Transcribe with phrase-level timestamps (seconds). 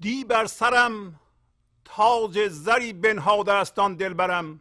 [0.00, 1.20] دی بر سرم
[1.84, 4.60] تاج زری بنهاده است آن دلبرم.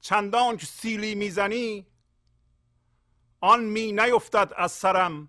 [0.00, 1.86] چندان که سیلی می‌زنی
[3.40, 5.28] آن می نیفتد از سرم.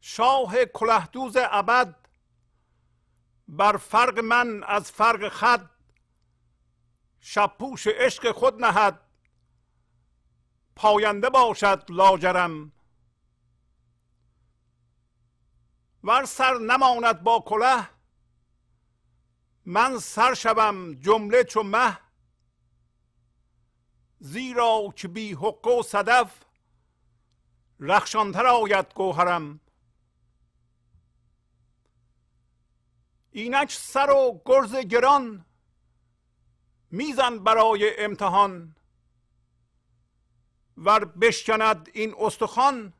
[0.00, 1.96] شاه کلهدوز ابد
[3.48, 5.70] بر فرق من از فرق خد.
[7.20, 9.00] شبپوش عشق خود نهد
[10.76, 12.72] پاینده باشد لاجرم.
[16.06, 17.88] ور سر نماند با کله
[19.64, 21.98] من سر شوم جمله چو مه
[24.18, 26.44] زیرا که بی حق و صدف
[27.80, 29.60] رخشانتر آید گوهرم.
[33.30, 35.44] اینک سر و گرز گران
[36.90, 38.76] میزن برای امتحان
[40.76, 42.92] ور بشکند این استخوان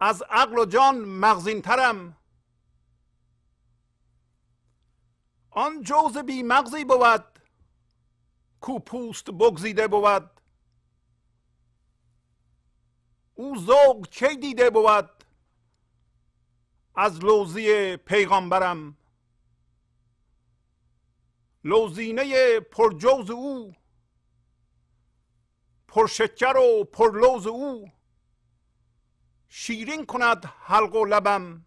[0.00, 2.16] از عقل و جان مغزین ترم
[5.50, 7.34] آن جوز بی مغزی بود
[8.60, 10.30] کو پوست بگزیده بود.
[13.34, 15.24] او ذوق چه دیده بود
[16.94, 18.96] از لوزی پیغامبرم؟
[21.64, 23.74] لوزینه پرجوز او
[25.88, 27.90] پرشکر و پرلوز او.
[29.56, 31.64] شیرین کند حلق و لبم.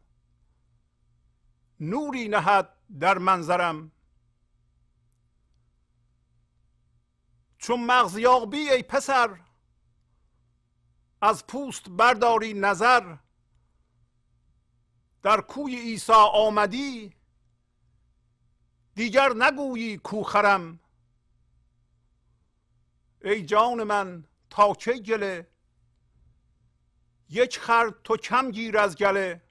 [1.79, 3.91] نوری نهد در منظرم.
[7.57, 9.39] چون مغزیابی ای پسر
[11.21, 13.15] از پوست برداری نظر.
[15.23, 17.13] در کوی عیسی آمدی
[18.95, 20.79] دیگر نگویی کوخرم
[23.21, 25.56] ای جان من تا چه گله
[27.29, 29.41] یک خر تو کم گیر از گله.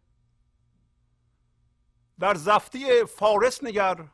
[2.18, 4.08] در زفتی فارس نگر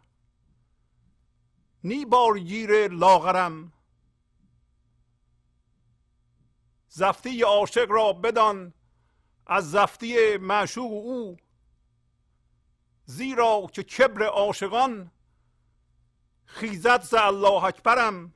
[1.84, 3.72] نی بار گیر لاغرم.
[6.88, 8.74] زفتی عاشق را بدان
[9.46, 11.36] از زفتی معشوق او.
[13.04, 15.10] زیرا که کبر عاشقان
[16.44, 18.34] خیزت ز الله اکبرم.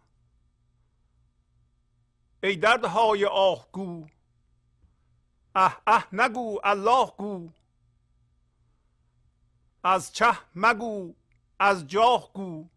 [2.43, 4.07] ای دردهای آه گو
[5.57, 7.49] اه اه نگو الله گو
[9.85, 11.15] از چه مگو
[11.59, 12.69] از جاه گو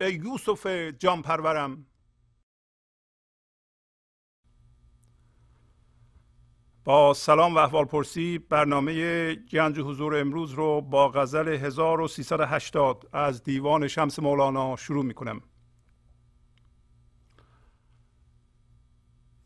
[0.00, 0.66] ای یوسف
[0.98, 1.86] جان پرورم
[6.84, 13.88] با سلام و احوال پرسی برنامه گنج حضور امروز رو با غزل 1380 از دیوان
[13.88, 15.40] شمس مولانا شروع می کنم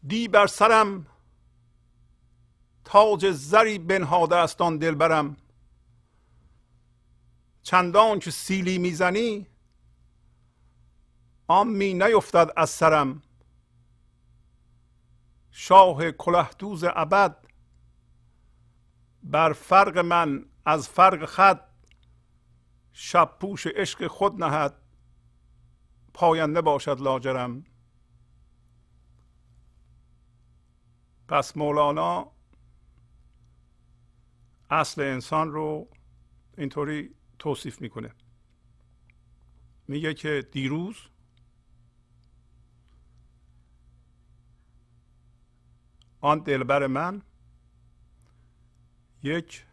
[0.08, 1.09] دی بر سرم
[2.90, 5.36] تاج زری بنهاده است آن دلبرم.
[7.62, 9.46] چندان که سیلی می‌زنی
[11.46, 13.22] آن می نیفتد از سرم.
[15.50, 17.36] شاه کلهدوز ابد
[19.22, 21.60] بر فرق من از فرق خد
[22.92, 24.82] شب پوش عشق خود نهد
[26.14, 27.64] پاینده باشد لاجرم.
[31.28, 32.39] پس مولانا
[34.70, 35.88] اصل انسان رو
[36.58, 38.14] اینطوری توصیف می‌کنه.
[39.88, 40.96] میگه که دیروز
[46.20, 47.22] آن دلبر من
[49.22, 49.66] یک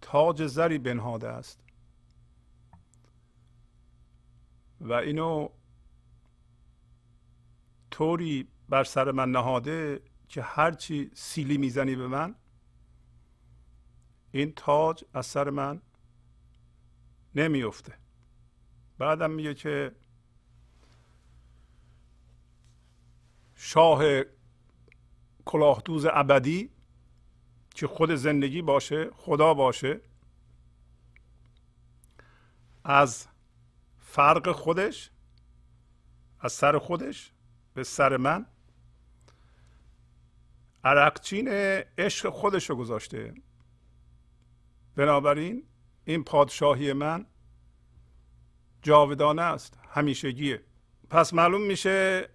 [0.00, 1.64] تاج زری بنهاده است.
[4.80, 5.48] و اینو
[7.90, 12.34] طوری بر سر من نهاده که هرچی سیلی می‌زنی به من
[14.32, 15.80] این تاج از سر من
[17.34, 17.94] نمیفته
[18.98, 19.92] بعدم میگه که
[23.54, 24.22] شاه
[25.44, 26.70] کلاهدوز ابدی
[27.74, 30.00] که خود زندگی باشه خدا باشه
[32.84, 33.26] از
[33.98, 35.10] فرق خودش
[36.40, 37.32] از سر خودش
[37.74, 38.46] به سر من
[40.84, 41.48] عرقچین
[41.98, 43.34] عشق خودش رو گذاشته.
[44.96, 45.66] بنابراین
[46.04, 47.26] این پادشاهی من
[48.82, 50.62] جاودانه است همیشگیه.
[51.10, 52.28] پس معلوم میشه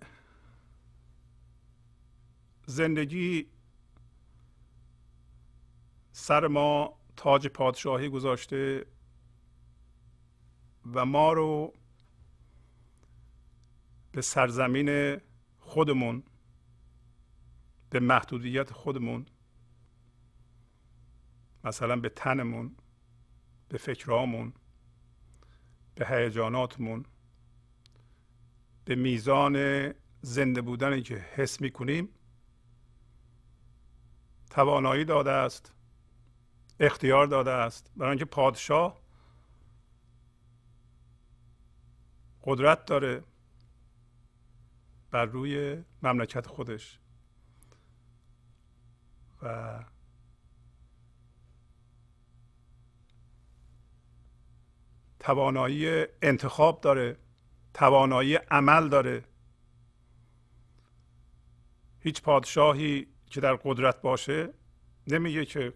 [2.65, 3.47] زندگی
[6.11, 8.85] سر ما تاج پادشاهی گذاشته
[10.93, 11.73] و ما رو
[14.11, 15.21] به سرزمین
[15.59, 16.23] خودمون
[17.89, 19.25] به محدودیت خودمون
[21.65, 22.75] مثلا به تنمون
[23.69, 24.53] به فکرامون
[25.95, 27.05] به هیجاناتمون
[28.85, 32.09] به میزان زنده بودنی که حس می‌کنیم
[34.49, 35.73] توانایی داده است
[36.79, 37.91] اختیار داده است.
[37.95, 39.01] برای اینکه پادشاه
[42.43, 43.23] قدرت داره
[45.11, 46.99] بر روی مملکت خودش.
[49.41, 49.79] و
[55.25, 57.17] توانایی انتخاب داره
[57.73, 59.23] توانایی عمل داره.
[61.99, 64.53] هیچ پادشاهی که در قدرت باشه
[65.07, 65.73] نمیگه که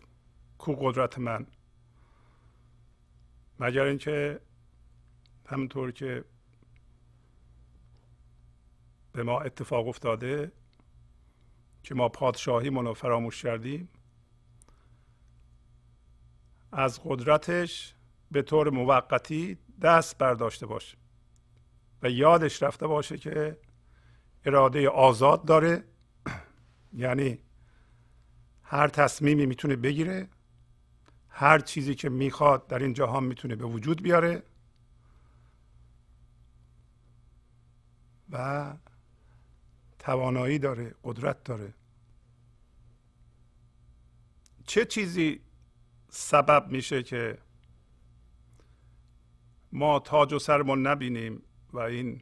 [0.58, 1.48] کو قدرت من.
[3.60, 4.40] مگر اینکه
[5.46, 6.26] همونطور که
[9.12, 10.52] به ما اتفاق افتاده
[11.84, 13.90] که ما پادشاهی رو فراموش کردیم
[16.72, 17.96] از قدرتش
[18.32, 20.98] به طور موقتی دست برداشته باشه
[22.02, 23.58] و یادش رفته باشه که
[24.46, 25.84] اراده آزاد داره.
[26.94, 27.40] یعنی
[28.64, 30.28] هر تصمیمی می‌تونه بگیره
[31.30, 34.44] هر چیزی که می‌خواد در این جهان می‌تونه به وجود بیاره
[38.32, 38.74] و
[40.00, 41.74] توانایی داره قدرت داره.
[44.66, 45.42] چه چیزی
[46.10, 47.38] سبب میشه که
[49.72, 51.42] ما تاج و سرمون نبینیم
[51.74, 52.22] و این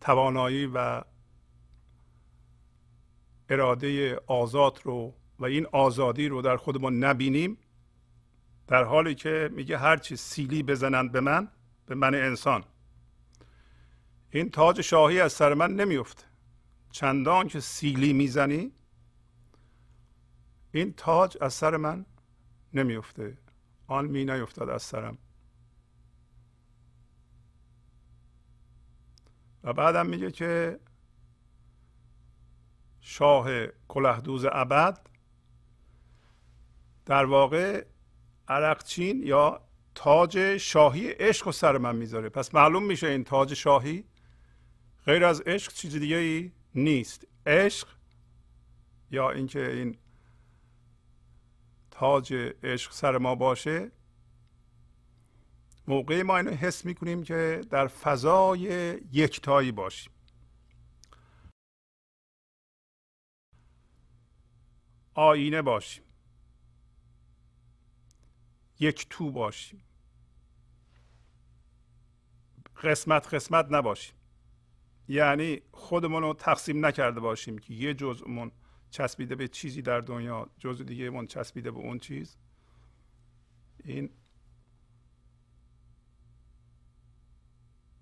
[0.00, 1.02] توانایی و
[3.48, 7.58] اراده آزاد رو و این آزادی رو در خودمون نبینیم
[8.66, 11.48] در حالی که میگه هرچی سیلی بزنند به من
[11.86, 12.64] به من انسان.
[14.30, 16.24] این تاج شاهی از سر من نمیفته.
[16.90, 18.72] چندان که سیلی می‌زنی
[20.72, 22.06] این تاج از سر من
[22.74, 23.38] نمیفته.
[23.86, 25.18] آن می نیفتاد از سرم.
[29.72, 30.80] بعدم میگه که
[33.00, 35.00] شاه کلهدوز ابد
[37.06, 37.84] در واقع
[38.48, 39.60] عرقچین یا
[39.94, 42.28] تاج شاهی عشق و سر من می‌ذاره.
[42.28, 44.04] پس معلوم میشه این تاج شاهی
[45.06, 47.26] غیر از عشق چیز دیگه ای نیست.
[47.46, 47.88] عشق
[49.10, 49.96] یا اینکه این
[51.90, 53.90] تاج عشق سر ما باشه
[55.88, 58.62] موقعی ما اینو حس می‌کنیم که در فضای
[59.12, 60.12] یکتایی باشیم.
[65.14, 66.04] آینه باشیم.
[68.80, 69.84] یک تو باشیم.
[72.82, 74.14] قسمت قسمت نباشیم.
[75.08, 78.52] یعنی خودمون رو تقسیم نکرده باشیم که یه جزءمون
[78.90, 82.36] چسبیده به چیزی در دنیا جزء دیگه من چسبیده به اون چیز.
[83.84, 84.10] این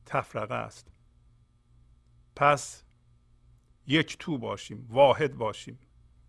[0.07, 0.87] تفرقه است.
[2.37, 2.83] پس
[3.87, 5.79] یک تو باشیم واحد باشیم.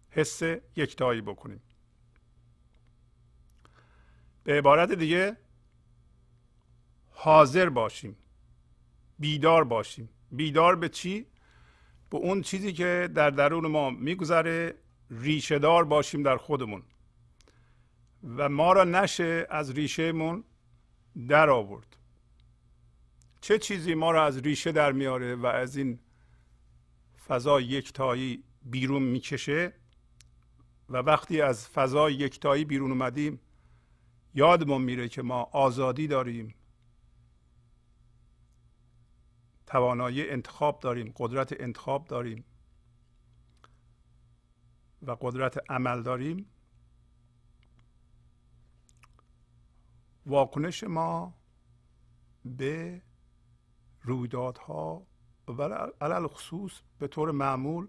[0.10, 0.42] حس
[0.76, 1.62] یکتایی بکنیم.
[4.44, 5.38] به عبارت دیگه
[7.10, 8.18] حاضر باشیم
[9.20, 10.10] بیدار باشیم.
[10.32, 11.26] بیدار به چی؟
[12.10, 14.76] به اون چیزی که در درون ما میگذره
[15.12, 16.84] ریشه دار باشیم در خودمون.
[18.38, 20.44] و ما را نشه از ریشهمون
[21.28, 21.87] در آورد.
[23.48, 26.00] چه چیزی ما را از ریشه در میاره و از این
[27.28, 29.74] فضا یکتایی بیرون می‌کشه؟
[30.90, 33.40] و وقتی از فضای یکتایی بیرون اومدیم
[34.34, 36.56] یادمون میره که ما آزادی داریم
[39.66, 42.46] توانایی انتخاب داریم قدرت انتخاب داریم
[45.02, 46.46] و قدرت عمل داریم.
[50.26, 51.34] واکنش ما
[52.46, 53.02] به
[54.08, 55.08] رویدادها
[55.48, 55.62] و
[56.02, 57.88] علل خصوص به طور معمول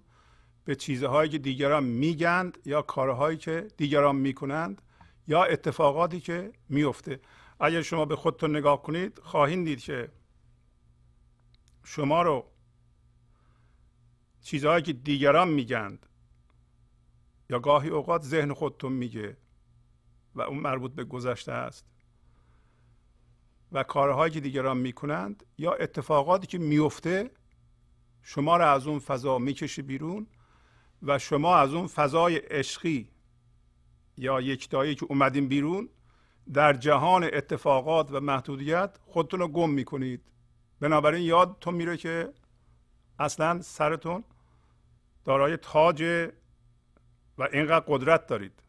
[0.65, 4.83] به چیزهایی که دیگران میگند یا کارهایی که دیگران می‌کنند
[5.29, 7.21] یا اتفاقاتی که میفته.
[7.61, 10.13] اگر شما به خودتون نگاه کنید خواهید دید که
[11.85, 12.45] شما رو
[14.43, 16.07] چیزهایی که دیگران میگند
[17.51, 19.37] یا گاهی اوقات ذهن خودتون میگه
[20.35, 21.87] و اون مربوط به گذشته است.
[23.73, 27.31] و کارهایی که دیگران می‌کنند یا اتفاقاتی که میفته
[28.23, 30.27] شما رو از اون فضا می‌کشه بیرون
[31.03, 33.11] و شما از اون فضای عشقی
[34.17, 35.89] یا یکتایی که اومدین بیرون
[36.53, 40.23] در جهان اتفاقات و محدودیت خودتون رو گم می‌کنید.
[40.81, 42.33] بنابراین یادتون میره که
[43.19, 44.25] اصلا سرتون
[45.25, 46.03] دارای تاج
[47.39, 48.63] و اینقدر قدرت دارید.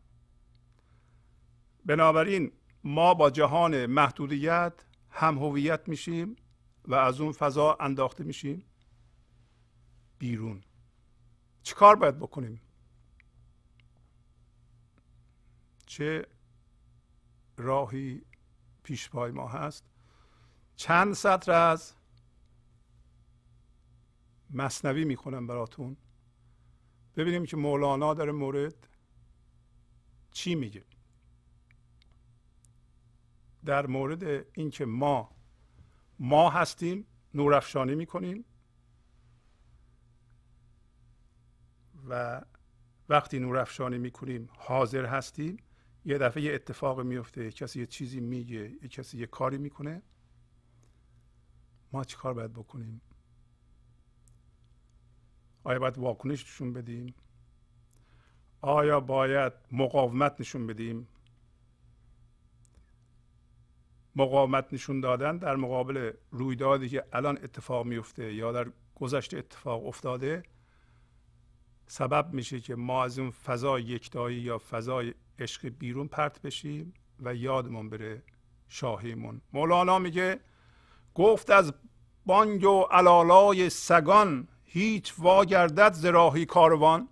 [1.86, 2.52] بنابراین
[2.84, 4.74] ما با جهان محدودیت
[5.12, 6.36] هم هویت میشیم
[6.88, 8.66] و از اون فضا انداخته میشیم
[10.20, 10.64] بیرون.
[11.64, 12.62] چیکار باید بکنیم؟
[15.86, 16.28] چه
[17.58, 18.22] راهی
[18.84, 19.86] پیش پای ما هست؟
[20.76, 21.94] چند سطر از
[24.50, 25.98] مصنوی می‌کنم براتون.
[27.16, 28.88] ببینیم که مولانا در مورد
[30.32, 30.84] چی میگه.
[33.70, 35.36] در مورد اینکه ما
[36.20, 38.46] ما هستیم نورافشانی می‌کنیم
[42.10, 42.42] و
[43.10, 45.58] وقتی نورافشانی می‌کنیم حاضر هستیم
[46.06, 50.02] یه دفعه یه اتفاق میفته کسی یه چیزی میگه یه کسی یه کاری می‌کنه
[51.92, 53.02] ما چی کار باید بکنیم؟
[55.64, 57.14] آیا باید واکنش نشون بدیم؟
[58.62, 61.08] آیا باید مقاومت نشون بدیم؟
[64.20, 70.44] مقاومت نشون دادن در مقابل رویدادی که الان اتفاق میفته یا در گذشته اتفاق افتاده
[71.88, 77.36] سبب میشه که ما از اون فضای یکتایی یا فضای عشق بیرون پرت بشیم و
[77.36, 78.24] یادمون بره
[78.68, 79.42] شاهیمون.
[79.54, 80.40] مولانا میگه
[81.16, 81.74] گفت از
[82.26, 87.10] بانگ و علالای سگان هیچ واگردد ز راهی کاروان.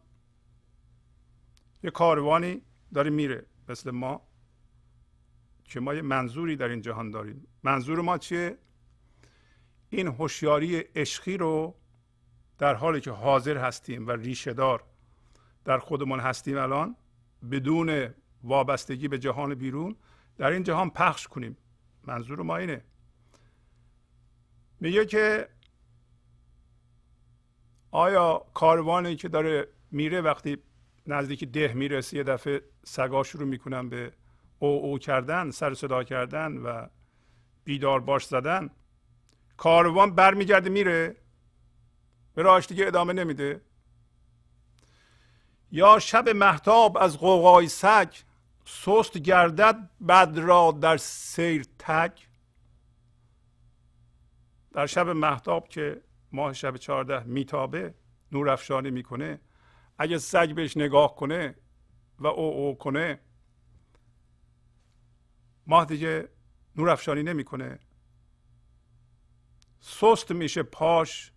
[1.83, 2.61] یه کاروانی
[2.93, 4.26] داره میره مثل ما.
[5.67, 7.47] که ما یه منظوری در این جهان داریم.
[7.63, 8.57] منظور ما چیه؟
[9.89, 11.75] این هوشیاری عشقی رو
[12.57, 14.83] در حالی که حاضر هستیم و ریشه دار
[15.65, 16.95] در خودمون هستیم الان
[17.51, 19.95] بدون وابستگی به جهان بیرون
[20.37, 21.57] در این جهان پخش کنیم.
[22.03, 22.83] منظور ما اینه.
[24.79, 25.49] میگه که
[27.91, 30.57] آیا کاروانی که داره میره وقتی
[31.07, 34.13] نزدیک ده می‌رسه یه دفعه سگا شروع می‌کنن به
[34.59, 36.87] او او کردن سر صدا کردن و
[37.63, 38.69] بیدار باش زدن
[39.57, 41.15] کاروان برمیگرده میره
[42.35, 43.61] به راهش دیگه ادامه نمیده.
[45.71, 48.13] یا شب محتاب از قوقای سگ
[48.65, 52.27] سست گردد بد را در سیر تک
[54.73, 57.93] در شب محتاب که ماه شب چهارده میتابه
[58.31, 59.39] نور افشانی می‌کنه
[59.97, 61.55] اگه سگ بهش نگاه کنه
[62.19, 63.19] و او او کنه
[65.67, 66.29] ماه دیگه
[66.75, 67.79] نور افشانی نمی‌کنه.
[69.79, 71.31] سست میشه پاش.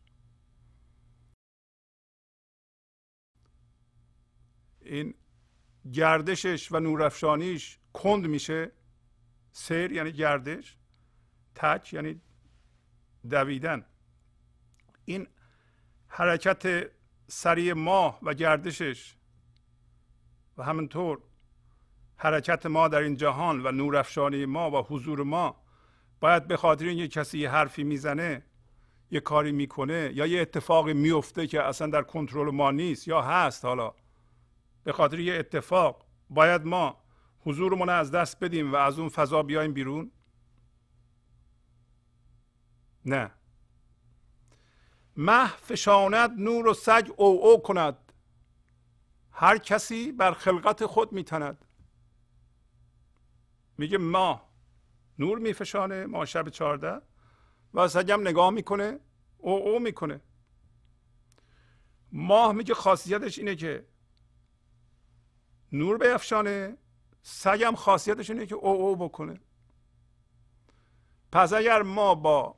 [4.80, 5.14] این
[5.92, 8.72] گردشش و نورافشانیش کند میشه.
[9.52, 10.76] سیر یعنی گردش
[11.54, 12.20] تک یعنی
[13.30, 13.86] دویدن.
[15.04, 15.26] این
[16.08, 16.90] حرکت
[17.26, 19.16] سریع ماه و گردشش
[20.56, 21.22] و همینطور
[22.22, 25.56] حرکت ما در این جهان و نورافشانی ما و حضور ما
[26.20, 28.42] باید به خاطر اینکه کسی یه حرفی می‌زنه
[29.10, 33.64] یه کاری می‌کنه یا یه اتفاقی میفته که اصلا در کنترل ما نیست یا هست
[33.64, 33.92] حالا.
[34.84, 36.96] به خاطر یه اتفاق باید ما
[37.40, 40.10] حضورمون از دست بدیم و از اون فضا بیایم بیرون؟
[43.04, 43.30] نه.
[45.16, 48.12] مه فشاند نور و سگ او او کند.
[49.32, 51.64] هر کسی بر خلقت خود میتند.
[53.80, 54.42] میگه ما.
[55.18, 57.00] نور میفشانه ما شب چهارده.
[57.74, 59.00] و سگم نگاه می‌کنه
[59.38, 60.20] او او می‌کنه.
[62.12, 63.86] ماه میگه خاصیتش اینه که
[65.72, 66.76] نور بیفشانه
[67.22, 69.40] سگم خاصیتش اینه که او او بکنه.
[71.32, 72.54] پس اگر ما با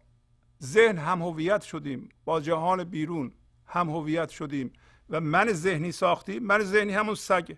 [0.63, 3.33] ذهن هم هویت شدیم با جهان بیرون
[3.67, 4.73] هم هویت شدیم
[5.11, 7.57] و من ذهنی ساختیم من ذهنی همون سگ.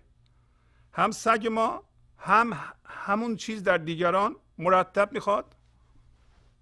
[0.93, 1.83] هم سگ ما
[2.25, 5.55] هم همون چیز در دیگران مرتب می‌خواد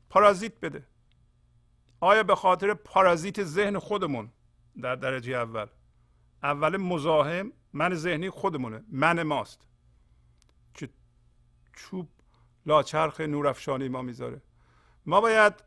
[0.10, 0.88] پارازیت بده.
[2.00, 4.29] آیا به خاطر پارازیت ذهن خودمون
[4.82, 5.67] در درجه اول؟
[6.43, 9.67] اول مزاحم من ذهنی خودمونه من ماست.
[10.74, 10.89] که
[11.74, 12.10] چوب
[12.65, 14.41] لاچرخ نورافشانی ما می‌ذاره.
[15.05, 15.63] ما باید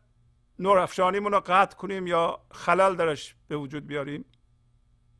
[0.58, 4.24] نورافشانیمون رو قطع کنیم یا خلل درش به وجود بیاریم؟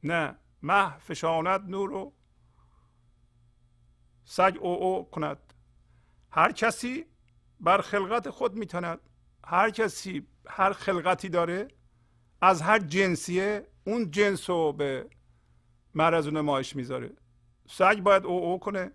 [0.05, 0.37] نه.
[0.63, 2.13] مه فشاند نور رو
[4.29, 5.39] سگ او او کند.
[6.31, 7.05] هر کسی
[7.61, 9.01] بر خلقت خود میتند
[9.45, 11.69] هر کسی هر خلقتی داره
[12.41, 15.09] از هر جنسیه اون جنس رو به
[15.95, 17.11] مرز نمایش می‌ذاره.
[17.69, 18.93] سگ باید او او کنه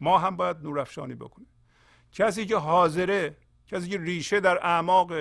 [0.00, 1.46] ما هم باید نورافشانی بکنه.
[2.12, 3.36] کسی که حاضره
[3.66, 5.12] کسی که ریشه در اعماق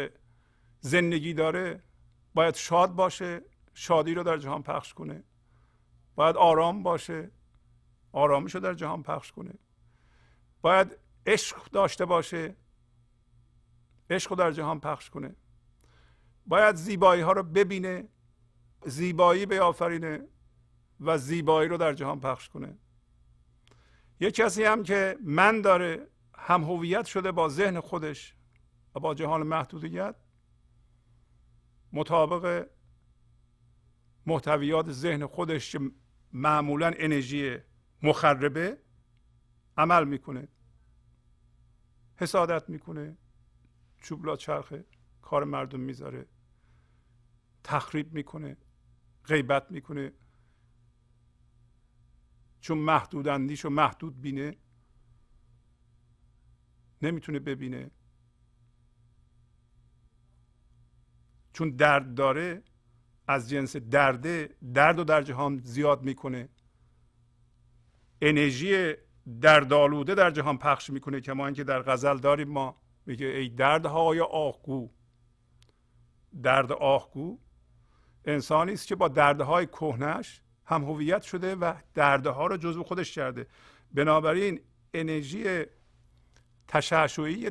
[0.80, 1.84] زندگی داره
[2.34, 3.42] باید شاد باشه
[3.74, 5.24] شادی رو در جهان پخش کنه.
[6.16, 7.32] باید آرام باشه.
[8.12, 9.54] آرامش رو در جهان پخش کنه.
[10.62, 12.56] باید عشق داشته باشه.
[14.10, 15.36] عشق رو در جهان پخش کنه.
[16.46, 18.08] باید زیبایی ها رو ببینه
[18.86, 20.28] زیبایی بیافرینه
[21.00, 22.78] و زیبایی رو در جهان پخش کنه.
[24.20, 28.36] یه کسی هم که من داره هم هویت شده با ذهن خودش
[28.96, 30.16] و با جهان محدودیت
[31.94, 32.68] مطابق
[34.26, 35.80] محتویات ذهن خودش که
[36.34, 37.58] معمولا انرژی
[38.04, 38.78] مخربه
[39.78, 40.48] عمل می‌کنه.
[42.16, 43.18] حسادت می‌کنه.
[44.02, 44.86] چوبلا چرخه.
[45.22, 46.26] کار مردم می‌ذاره.
[47.64, 48.58] تخریب می‌کنه.
[49.26, 50.14] غیبت می‌کنه.
[52.62, 54.58] چون محدود اندیش و محدود بینه
[57.02, 57.92] نمی‌تونه ببینه.
[61.54, 62.64] چون درد داره
[63.28, 66.50] از جنس درده درد و در جهان زیاد می‌کنه.
[68.22, 68.94] انرژی
[69.42, 74.20] دردآلوده در جهان پخش می‌کنه که ما اینکه در غزل داریم ما میگه ای دردهای
[74.20, 74.90] آهگو.
[76.44, 77.40] درد آهگو
[78.26, 83.48] انسانی است که با دردهای کهنش هم هویت شده و دردها رو جزو خودش کرده.
[83.92, 84.62] بنابراین
[84.94, 85.66] انرژی
[86.68, 87.50] تشعشعی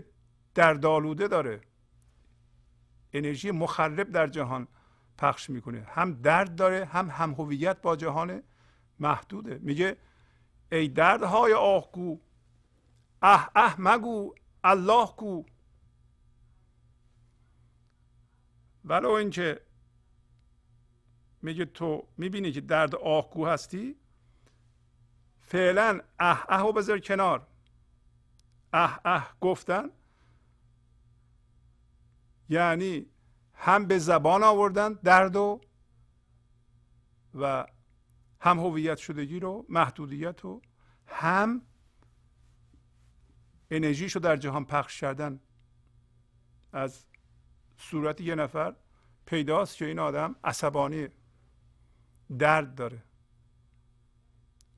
[0.55, 1.61] دردآلوده داره.
[3.13, 4.69] انرژی مخرب در جهان
[5.19, 5.87] پخش می‌کنه.
[5.89, 8.43] هم درد داره هم هم هویت با جهان
[8.99, 9.59] محدوده.
[9.63, 9.97] میگه
[10.73, 12.19] ای دردهای آهگو
[13.23, 14.35] اه اه مگو.
[14.65, 15.43] الله کو.
[18.85, 19.61] ولو اینکه
[21.43, 23.97] میگه تو می‌بینی که درد آهگو هستی؟
[25.41, 27.47] فعلا اه اه و بذار کنار.
[28.73, 29.91] اه اه گفتن.
[32.49, 33.07] یعنی
[33.55, 35.61] هم به زبان آوردن درد و
[37.35, 37.67] و
[38.41, 40.63] هم هویت شدگی رو محدودیت رو
[41.07, 41.63] هم
[43.71, 45.41] انرژیش رو در جهان پخش کردن.
[46.73, 47.05] از
[47.77, 48.77] صورت یه نفر
[49.27, 51.09] پیداست که این آدم عصبانی
[52.39, 53.03] درد داره.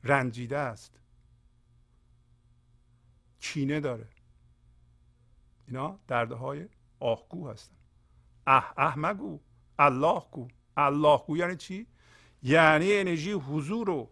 [0.04, 1.00] رنجیده است.
[3.40, 4.08] کینه داره.
[5.66, 6.68] اینا دردهای
[7.00, 7.76] آهگو هستن.
[8.46, 9.40] اه اه مگو
[9.78, 11.86] الله گو الله گو یعنی چی؟
[12.42, 14.10] یعنی انرژی حضور رو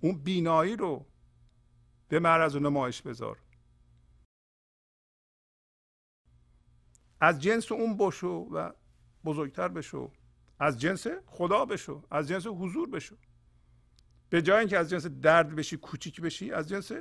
[0.00, 1.06] اون بینایی رو
[2.08, 3.38] به معرض و نمایش بذار.
[7.20, 8.72] از جنس اون بشو و
[9.24, 10.12] بزرگتر بشو.
[10.58, 12.02] از جنس خدا بشو.
[12.10, 13.16] از جنس حضور بشو.
[14.30, 16.92] به جای اینکه از جنس درد بشی کوچیک بشی از جنس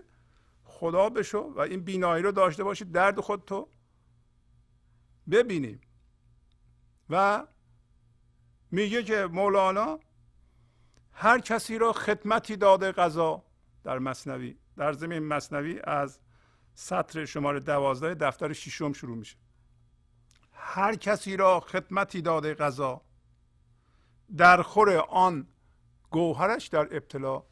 [0.64, 3.70] خدا بشو و این بینایی رو داشته باشی درد خود تو
[5.32, 5.82] ببینیم
[7.10, 7.48] و
[8.72, 10.00] میگه که مولانا
[11.12, 13.44] هر کسی را خدمتی داده قضا
[13.84, 16.20] در مصنوی در زمین مصنوی از
[16.76, 19.38] سطر شماره دوازده دفتر ششم شروع میشه.
[20.54, 23.02] هر کسی را خدمتی داده قضا
[24.38, 25.48] در خور آن
[26.10, 27.44] گوهرش در ابتلا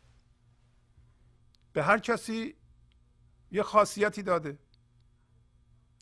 [1.73, 2.55] به هر کسی
[3.51, 4.59] یه خاصیتی داده.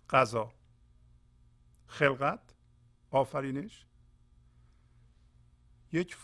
[0.10, 0.54] قضا
[1.88, 2.40] خلقت
[3.12, 3.86] آفرینش
[5.94, 6.18] یک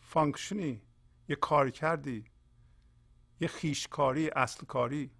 [0.00, 0.82] فانکشنی
[1.28, 2.24] یک کار کردی
[3.40, 5.10] یه خیشکاری اصل کاری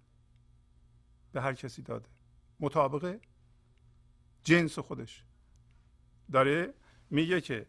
[1.31, 2.09] به هر کسی داده.
[2.59, 3.19] مطابق
[4.43, 5.25] جنس خودش.
[6.31, 6.73] داره
[7.09, 7.67] میگه که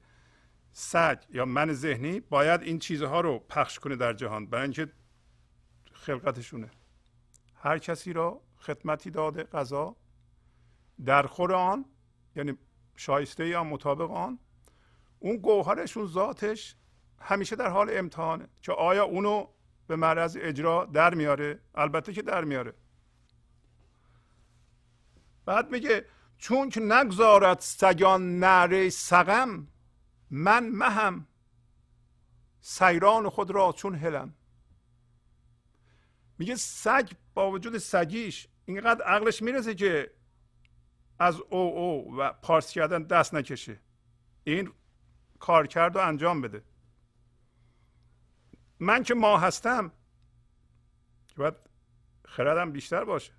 [0.72, 4.92] سگ یا من ذهنی باید این چیزها رو پخش کنه در جهان برای اینکه
[5.92, 6.70] خلقتشونه.
[7.54, 9.96] هر کسی را خدمتی داده قضا
[11.04, 11.84] در خور آن
[12.36, 12.58] یعنی
[12.96, 14.38] شایسته یا مطابق آن
[15.24, 16.76] اون گوهرش اون ذاتش
[17.20, 19.46] همیشه در حال امتحانه که آیا اونو
[19.86, 22.74] به معرض اجرا در میاره؟ البته که در میاره.
[25.46, 26.04] بعد میگه
[26.38, 29.66] چون که نگذارد سگان نره سقم
[30.30, 31.26] من مهم
[32.60, 34.34] سیران خود را چون هلم.
[36.38, 40.10] میگه سگ با وجود سگیش اینقدر عقلش می‌رسه که
[41.18, 43.80] از او او و پارس کردن دست نکشه.
[44.44, 44.72] این
[45.44, 46.64] کار کرد و انجام بده.
[48.80, 49.92] من که ما هستم
[51.28, 51.54] که باید
[52.24, 53.32] خردم بیشتر باشه.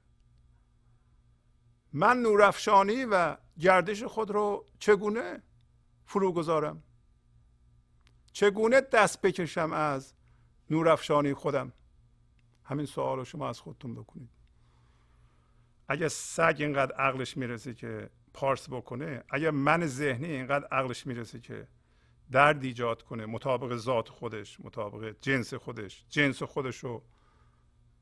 [1.94, 5.44] من نورافشانی و گردش خود رو چگونه
[6.06, 6.84] فرو گذارم
[8.34, 10.14] چگونه دست بکشم از
[10.70, 11.74] نورافشانی خودم؟
[12.64, 14.30] همین سوال رو شما از خودتون بکنید.
[15.88, 21.68] اگر سگ اینقدر عقلش می‌رسه که پارس بکنه اگر من ذهنی اینقدر عقلش می‌رسه که
[22.32, 26.06] درد ایجاد کنه مطابق ذات خودش مطابق جنس خودش.
[26.10, 27.04] جنس خودش رو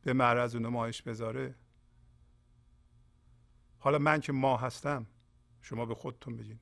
[0.01, 1.55] به معرض نمایش بذاره.
[3.79, 5.07] حالا من که ما هستم
[5.62, 6.59] شما به خودتون بگین.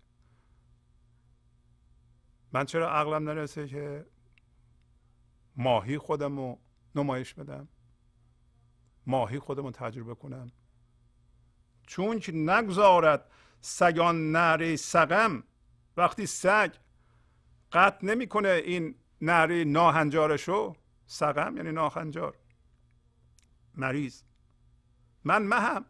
[2.54, 4.06] من چرا عقلم نرسه که
[5.56, 6.60] ماهی خودم رو
[6.96, 7.68] نمایش بدم؟
[9.08, 10.52] ماهی خودم رو تجربه کنم.
[11.88, 15.44] چون که نگذارد سگان نره سقم
[15.98, 16.74] وقتی سگ
[17.72, 22.38] قطع نمی‌کنه این نره ناهنجارشو؟ سقم یعنی ناهنجار
[23.76, 24.22] مریض.
[25.24, 25.86] من مهم.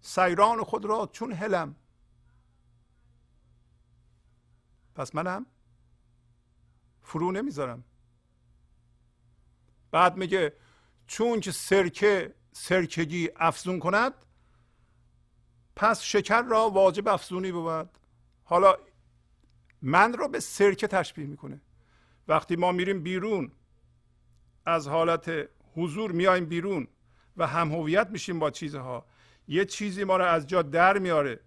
[0.00, 1.76] سیران خود را چون هلم.
[4.94, 5.46] پس منم
[7.02, 7.84] فرو نمی‌ذارم.
[9.90, 10.56] بعد میگه
[11.06, 14.14] چون که سرکه سرکگی افزون کند
[15.76, 17.98] پس شکر را واجب افزونی بود.
[18.44, 18.76] حالا
[19.86, 21.60] من را به سرکه تشبیه می‌کنه.
[22.28, 23.52] وقتی ما میریم بیرون
[24.66, 26.88] از حالت حضور میایم بیرون
[27.36, 29.06] و هم هویت میشیم با چیزها
[29.48, 31.40] یه چیزی ما رو از جا در میاره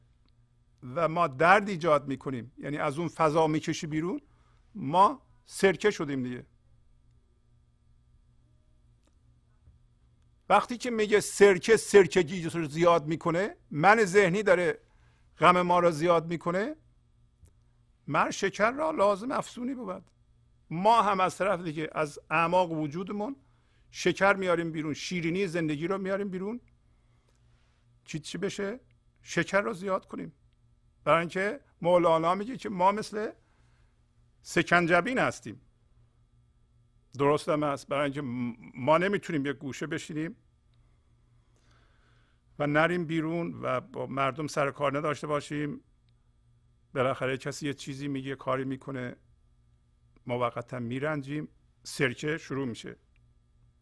[0.96, 4.22] و ما درد ایجاد می‌کنیم یعنی از اون فضا می‌کشی بیرون
[4.76, 6.46] ما سرکه شدیم دیگه.
[10.50, 14.80] وقتی که میگه سرکه سرکگی رو زیاد می‌کنه من ذهنی داره
[15.40, 16.76] غم ما را زیاد می‌کنه
[18.08, 20.04] من شکر را لازم افزونی بود.
[20.70, 23.36] ما هم از طرف دیگه از اعماق وجودمون
[23.92, 26.60] شکر میاریم بیرون شیرینی زندگی رو میاریم بیرون.
[28.06, 28.80] چی چی بشه؟
[29.22, 30.34] شکر رو زیاد کنیم.
[31.04, 33.32] برای اینکه مولانا میگه که ما مثل
[34.42, 35.62] سکنجبین هستیم.
[37.18, 37.88] درست هم هست.
[37.88, 38.22] برای اینکه
[38.76, 40.36] ما نمی‌تونیم یک گوشه بشینیم
[42.60, 45.82] و نریم بیرون و با مردم سر کار نداشته باشیم.
[46.98, 49.16] بالاخره کسی یه چیزی میگه کاری می‌کنه
[50.26, 51.48] موقتا میرنجیم
[51.84, 52.96] سرکه شروع میشه.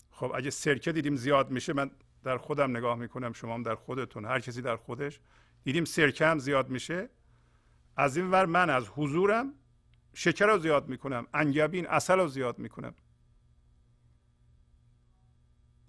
[0.09, 1.91] خب اگه سرکه دیدیم زیاد میشه من
[2.23, 5.19] در خودم نگاه می‌کنم شما هم در خودتون هر کسی در خودش
[5.63, 7.09] دیدیم سرکه هم زیاد میشه.
[7.97, 9.53] از این ور من از حضورم
[10.13, 12.93] شکر رو زیاد می‌کنم انگبین اصل رو زیاد می‌کنم.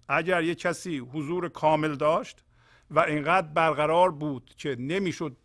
[0.07, 2.43] اگر یه کسی حضور کامل داشت
[2.91, 5.37] و اینقدر برقرار بود که نمی‌شد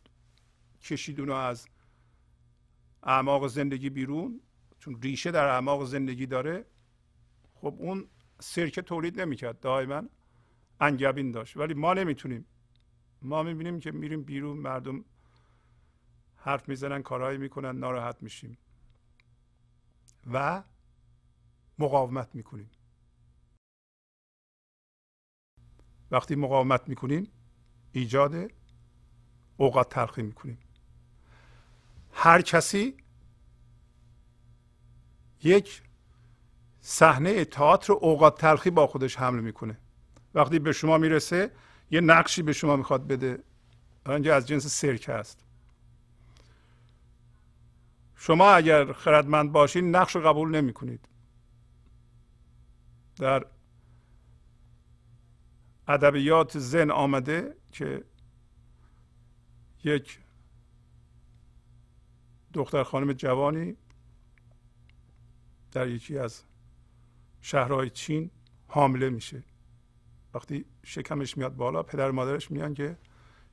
[0.82, 1.68] کشید از
[3.02, 4.40] اعماق زندگی بیرون
[4.78, 6.66] چون ریشه در اعماق زندگی داره
[7.54, 8.08] خب اون
[8.40, 9.60] سرکه تولید نمی‌کرد.
[9.60, 10.02] دائما
[10.80, 11.56] انگبین داشت.
[11.56, 12.46] ولی ما نمی‌تونیم.
[13.22, 15.04] ما می‌بینیم که میریم بیرون مردم
[16.36, 18.58] حرف می‌زنن کارهایی می‌کنن ناراحت میشیم.
[20.32, 20.62] و
[21.78, 22.70] مقاومت می‌کنیم.
[26.10, 27.28] وقتی مقاومت می‌کنیم
[27.92, 28.34] ایجاد
[29.56, 30.58] اوقات تلخی می‌کنیم.
[32.12, 32.96] هر کسی
[35.42, 35.82] یک
[36.80, 39.78] صحنه تئاتر اوقات تلخی با خودش حمل می‌کنه.
[40.34, 41.50] وقتی به شما می‌رسه
[41.90, 43.42] یه نقشی به شما می‌خواد بده.
[44.06, 45.44] اینجا از جنس سرک است
[48.16, 51.08] شما اگر خردمند باشین نقش رو قبول نمی کنید
[53.16, 53.46] در
[55.88, 58.04] ادبیات زن آمده که
[59.84, 60.21] یک
[62.52, 63.76] دختر خانم جوانی
[65.72, 66.42] در یکی از
[67.40, 68.30] شهرهای چین
[68.68, 69.42] حامله میشه.
[70.34, 72.98] وقتی شکمش میاد بالا پدر مادرش میان که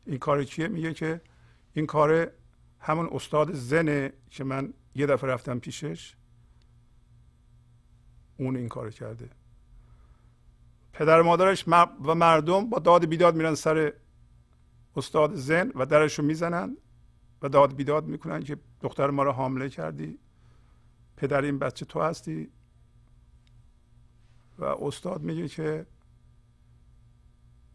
[0.06, 1.22] این کار کیه؟ میگه که
[1.74, 2.32] این کار
[2.80, 6.16] همون استاد زنه که من یه دفعه رفتم پیشش.
[8.38, 9.30] اون این کار کرده.
[10.94, 13.94] پدر مادرش و مردم با داد بیداد میرن سر
[14.96, 16.78] استاد زن و درش رو می‌زنن.
[17.42, 20.20] و داد بیداد می‌کنن که دختر ما رو حامله کردی.
[21.18, 22.52] پدر این بچه تو هستی.
[24.60, 25.86] و استاد میگه که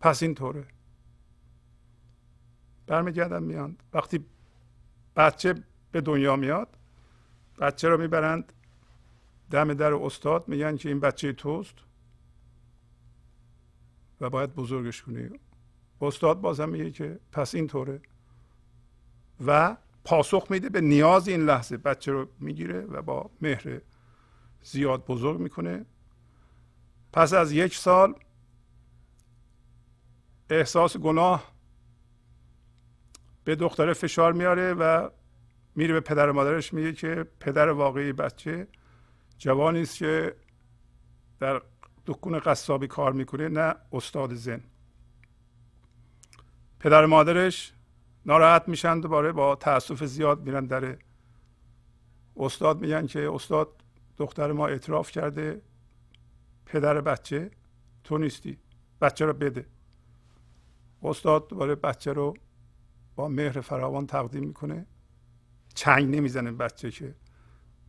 [0.01, 0.67] پس این طوره
[2.87, 3.77] برمیگردن میان.
[3.93, 4.25] وقتی
[5.17, 5.55] بچه
[5.93, 6.79] به دنیا میاد
[7.59, 8.53] بچه رو می‌برند.
[9.51, 11.75] دم در استاد میگن که این بچه توست
[14.21, 15.29] و باید بزرگش کنی.
[16.01, 18.01] استاد بازم میگه که پس این طوره
[19.47, 23.81] و پاسخ میده به نیاز این لحظه بچه رو می‌گیره و با مهر
[24.63, 25.87] زیاد بزرگ می‌کنه.
[27.13, 28.15] پس از یک سال
[30.51, 31.55] احساس گناه
[33.45, 35.11] به دختره فشار میاره و
[35.75, 38.69] میره به پدر و مادرش میگه که پدر واقعی بچه
[39.39, 40.37] جوانی است که
[41.41, 41.63] در
[42.07, 44.65] دکون قصابی کار می‌کنه نه استاد زن.
[46.81, 47.74] پدر مادرش
[48.27, 50.97] ناراحت میشن دوباره با تاسف زیاد میرن در
[52.37, 52.81] استاد.
[52.81, 53.83] میگن که استاد
[54.17, 55.63] دختر ما اعتراف کرده
[56.67, 57.51] پدر بچه
[58.05, 58.59] تو نیستی
[59.01, 59.67] بچه رو بده.
[61.03, 62.35] استاد دوباره بچه رو
[63.17, 64.87] با مهر فراوان تقدیم می‌کنه.
[65.75, 67.15] چنگ نمی‌زنه بچه که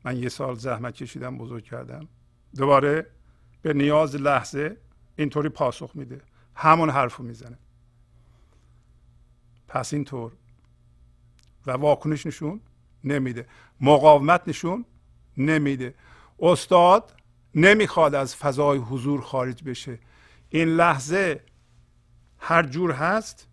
[0.05, 2.07] من یه سال زحمت کشیدم بزرگ کردم.
[2.55, 3.07] دوباره
[3.61, 4.77] به نیاز لحظه
[5.15, 6.21] اینطوری پاسخ میده.
[6.55, 7.57] همون حرف رو می‌زنه.
[9.75, 10.31] پس اینطور.
[11.65, 12.61] و واکنش نشون
[13.03, 13.47] نمیده.
[13.81, 14.85] مقاومت نشون
[15.37, 15.95] نمیده.
[16.39, 17.13] استاد
[17.55, 19.99] نمی‌خواد از فضای حضور خارج بشه.
[20.49, 21.43] این لحظه
[22.39, 23.47] هر جور هست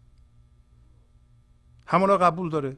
[1.87, 2.77] همون قبول داره.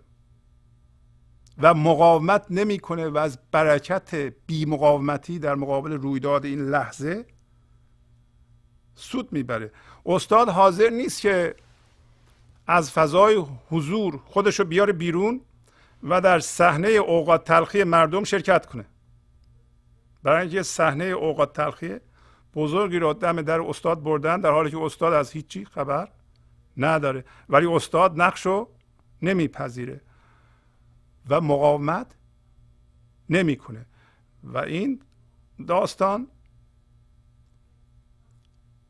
[1.59, 4.15] و مقاومت نمی‌کنه و از برکت
[4.47, 7.27] بی مقاومتی در مقابل رویداد این لحظه
[8.95, 9.73] سود می‌بره.
[10.07, 11.57] استاد حاضر نیست که
[12.66, 15.40] از فضای حضور خودش رو بیاره بیرون
[16.03, 18.85] و در صحنه اوقات تلخی مردم شرکت کنه.
[20.22, 21.96] برای اینکه صحنه اوقات تلخی
[22.55, 26.09] بزرگی رو دم در استاد بردن در حالی که استاد از هیچی خبر
[26.77, 28.68] نداره ولی استاد نقش رو
[29.22, 30.00] نمیپذیره
[31.29, 32.07] و مقاومت
[33.31, 33.87] نمی‌کنه.
[34.44, 35.03] و این
[35.68, 36.27] داستان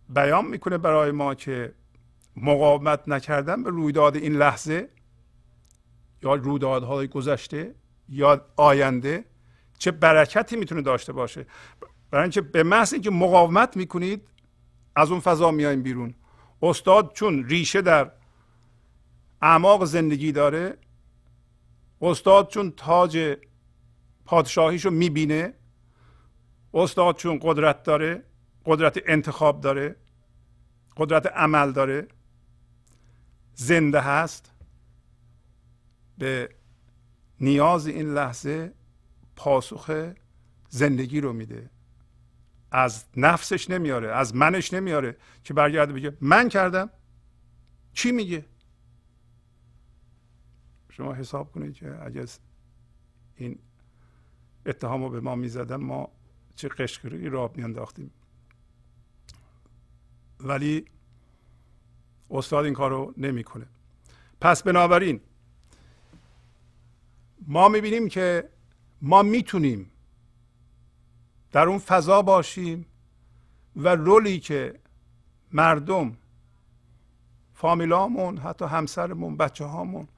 [0.09, 1.75] بیان می‌کنه برای ما که
[2.37, 4.89] مقاومت نکردن به رویداد این لحظه
[6.23, 7.75] یا رویدادهای گذشته
[8.09, 9.25] یا آینده
[9.79, 11.47] چه برکتی می‌تونه داشته باشه؟
[12.11, 14.29] برای اینکه به محض اینکه مقاومت می‌کنید
[14.97, 16.15] از اون فضا میایم بیرون.
[16.63, 18.11] استاد چون ریشه در
[19.43, 20.79] اعماق زندگی داره
[22.01, 23.37] استاد چون تاج
[24.25, 25.55] پادشاهیشو می‌بینه
[26.75, 28.25] استاد چون قدرت داره
[28.67, 29.97] قدرت انتخاب داره
[30.97, 32.09] قدرت عمل داره.
[33.55, 34.51] زنده هست.
[36.19, 36.49] به
[37.41, 38.75] نیاز این لحظه
[39.37, 40.13] پاسخ
[40.69, 41.71] زندگی رو میده.
[42.71, 46.91] از نفسش نمیاره از منش نمیاره که برگرده بگه من کردم.
[47.93, 48.45] چی میگه؟
[50.91, 52.27] شما حساب کنید که اگه
[53.37, 53.59] این
[54.67, 56.09] اتهام رو به ما می‌زدن ما
[56.57, 58.11] چه قشقری را میانداختیم.
[60.41, 60.85] ولی
[62.31, 63.67] استاد این کار رو نمی‌کنه.
[64.41, 65.21] پس بنابراین
[67.47, 68.51] ما می‌بینیم که
[69.03, 69.91] ما می‌تونیم
[71.53, 72.87] در اون فضا باشیم
[73.77, 74.81] و رولی که
[75.53, 76.17] مردم
[77.55, 80.09] فامیلامون حتی همسرمون بچه هامون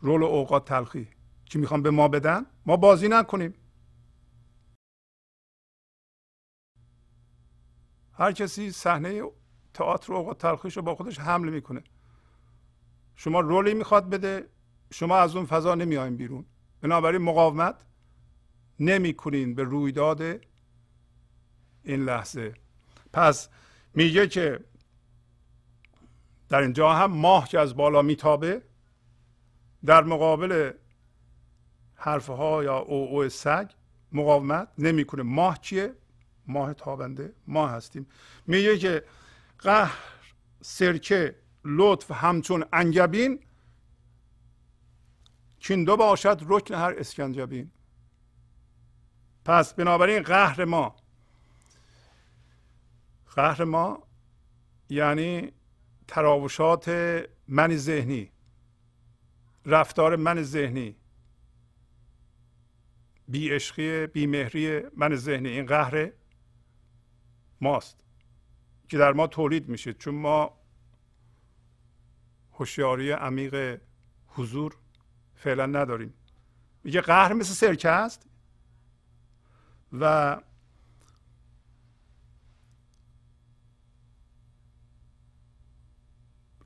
[0.00, 1.08] رول اوقات تلخی
[1.44, 3.54] که می‌خوام به ما بدن ما بازی نکنیم.
[8.12, 9.22] هر کسی صحنه
[9.74, 11.82] تئاتر اوقات تلخیش رو با خودش حمل می‌کنه.
[13.16, 14.48] شما رولی می‌خواد بده
[14.92, 16.44] شما از اون فضا نمیایم بیرون.
[16.80, 17.76] بنابراین مقاومت
[18.80, 20.22] نمی‌کنین به رویداد
[21.82, 22.54] این لحظه.
[23.12, 23.48] پس
[23.94, 24.60] میگه که
[26.48, 28.62] در اینجا هم ماه که از بالا میتابه
[29.84, 30.72] در مقابل
[31.94, 33.70] حرفها یا او او سگ
[34.12, 35.22] مقاومت نمی‌کنه.
[35.22, 35.94] ماه چیه؟
[36.46, 37.32] ماه تابنده.
[37.46, 38.06] ما هستیم.
[38.46, 39.04] میگه که
[39.64, 39.98] قهر
[40.62, 43.40] سرکه لطف همچون انگبین.
[45.68, 47.70] دو باشد رکن هر اسکنجبین
[49.44, 50.96] پس بنابراین قهر ما.
[53.36, 54.02] قهر ما
[54.88, 55.52] یعنی
[56.08, 56.88] تراوشات
[57.48, 58.30] من ذهنی.
[59.66, 60.96] رفتار من ذهنی.
[63.28, 65.48] بی عشقی بی مهری من ذهنی.
[65.48, 66.12] این قهر
[67.60, 68.03] ماست.
[68.94, 70.58] که در ما تولید میشه چون ما
[72.52, 73.80] هوشیاری عمیق
[74.28, 74.76] حضور
[75.34, 76.14] فعلا نداریم.
[76.84, 78.26] میگه قهر مثل سرکه است
[79.92, 80.36] و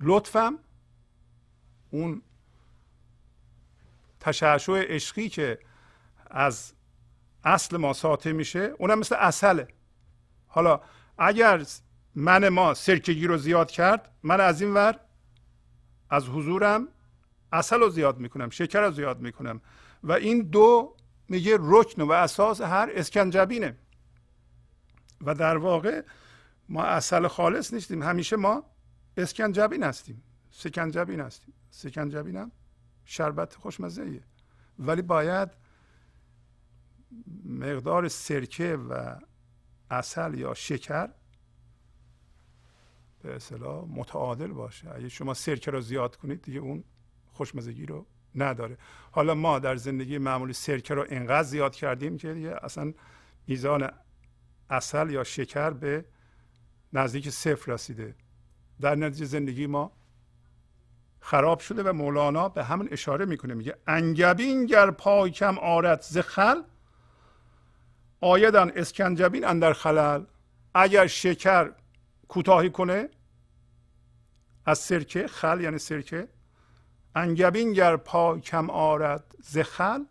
[0.01, 0.59] لطفم
[1.91, 2.23] اون
[4.21, 5.59] تشعشع عشقی که
[6.27, 6.73] از
[7.45, 9.69] اصل ما ساطع میشه اونم مثل اصله
[10.47, 10.81] حالا
[11.19, 11.67] اگر
[12.15, 15.01] من ما سرکگی رو زیاد کرد من از این ور
[16.11, 16.89] از حضورم
[17.53, 19.61] اصل رو زیاد می‌کنم شکر رو زیاد می‌کنم.
[20.03, 20.97] و این دو
[21.29, 23.77] میگه رکن و اساس هر اسکنجبینه.
[25.21, 26.03] و در واقع
[26.69, 28.65] ما اصل خالص نیستیم همیشه ما
[29.17, 31.55] اسکنجبین هستیم سکنجبین هستیم.
[31.71, 32.53] سکنجبین هم
[33.05, 34.23] شربت خوشمزه ایه.
[34.79, 35.49] ولی باید
[37.45, 39.17] مقدار سرکه و
[39.91, 41.09] اصل یا شکر
[43.23, 44.95] به اصطلاح متعادل باشه.
[44.95, 46.85] اگه شما سرکه رو زیاد کنید دیگه اون
[47.33, 48.79] خوشمزگی رو نداره.
[49.11, 52.95] حالا ما در زندگی معمولی سرکه رو انقدر زیاد کردیم که دیگه اصلا
[53.47, 53.91] میزان
[54.71, 56.05] اصل یا شکر به
[56.93, 58.15] نزدیک صفر رسیده.
[58.81, 59.93] در نتیجه زندگی ما
[61.21, 63.55] خراب شده و مولانا به همین اشاره می‌کنه.
[63.55, 66.63] میگه انگبین گر پای کم آرد ز خل
[68.21, 70.25] آیدن اسکنجبین اندر خلل.
[70.75, 71.73] اگر شکر
[72.29, 73.09] کوتاهی کنه؟
[74.67, 76.29] از سرکه خل یعنی سرکه.
[77.15, 80.05] انگبین گر پای کم آرد ز خل.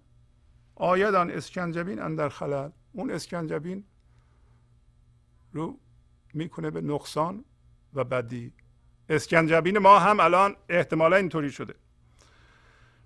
[0.76, 2.70] آیدن اسکنجبین اندر خلل.
[2.92, 3.84] اون اسکنجبین
[5.54, 5.80] رو
[6.34, 7.46] می‌کنه به نقصان
[7.94, 8.54] و بدی.
[9.10, 11.76] اسکنجبین ما هم الان احتمالا اینطوری شده.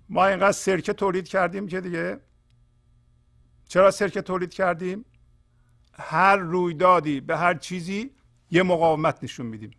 [0.08, 2.20] ما اینقدر سرکه تولید کردیم که دیگه
[3.68, 5.04] چرا سرکه تولید کردیم؟
[5.92, 8.10] هر رویدادی به هر چیزی
[8.52, 9.70] یه مقاومت نشون میدیم.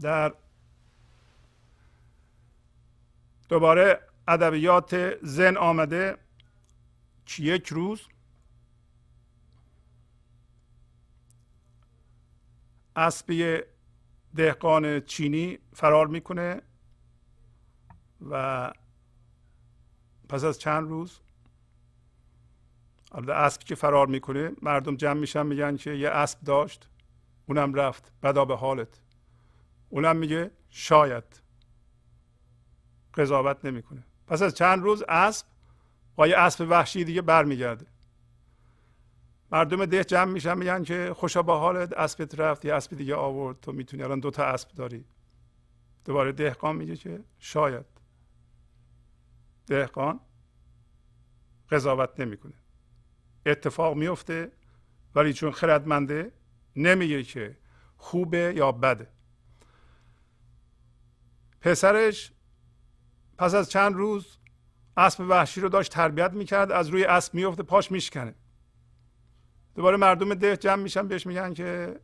[0.00, 0.34] در
[3.48, 6.18] دوباره ادبیات زن آمده.
[7.38, 8.00] یک روز؟
[12.96, 13.60] اسبی
[14.36, 16.62] دهقان چینی فرار می‌کنه
[18.30, 18.72] و
[20.28, 21.20] پس از چند روز؟
[23.12, 26.89] البته اسبی که فرار می‌کنه مردم جمع میشن میگن که یه اسب داشت.
[27.50, 28.12] اونم رفت.
[28.22, 29.00] بدا به حالت.
[29.88, 31.42] اونم میگه شاید.
[33.14, 34.04] قضاوت نمی‌کنه.
[34.26, 35.46] پس از چند روز اسب
[36.16, 37.86] با یه اسب وحشی دیگه برمیگرده.
[39.52, 43.60] مردم ده جمع میشن میگن که خوشا با حالت اسبت رفت یه اسب دیگه آورد.
[43.60, 45.04] تو می‌تونی الان دوتا اسب داری.
[46.04, 47.86] دوباره دهقان میگه که شاید.
[49.66, 50.20] دهقان
[51.70, 52.54] قضاوت نمی‌کنه.
[53.46, 54.52] اتفاق میفته
[55.14, 56.32] ولی چون خردمنده
[56.76, 57.56] نمیگه که
[57.96, 59.08] خوبه یا بده.
[61.60, 62.32] پسرش
[63.38, 64.38] پس از چند روز
[64.96, 68.34] اسب وحشی رو داشت تربیت می‌کرد از روی اسب میفته پاش میشکنه.
[69.74, 72.00] دوباره مردم ده جمع میشن بهش میگن که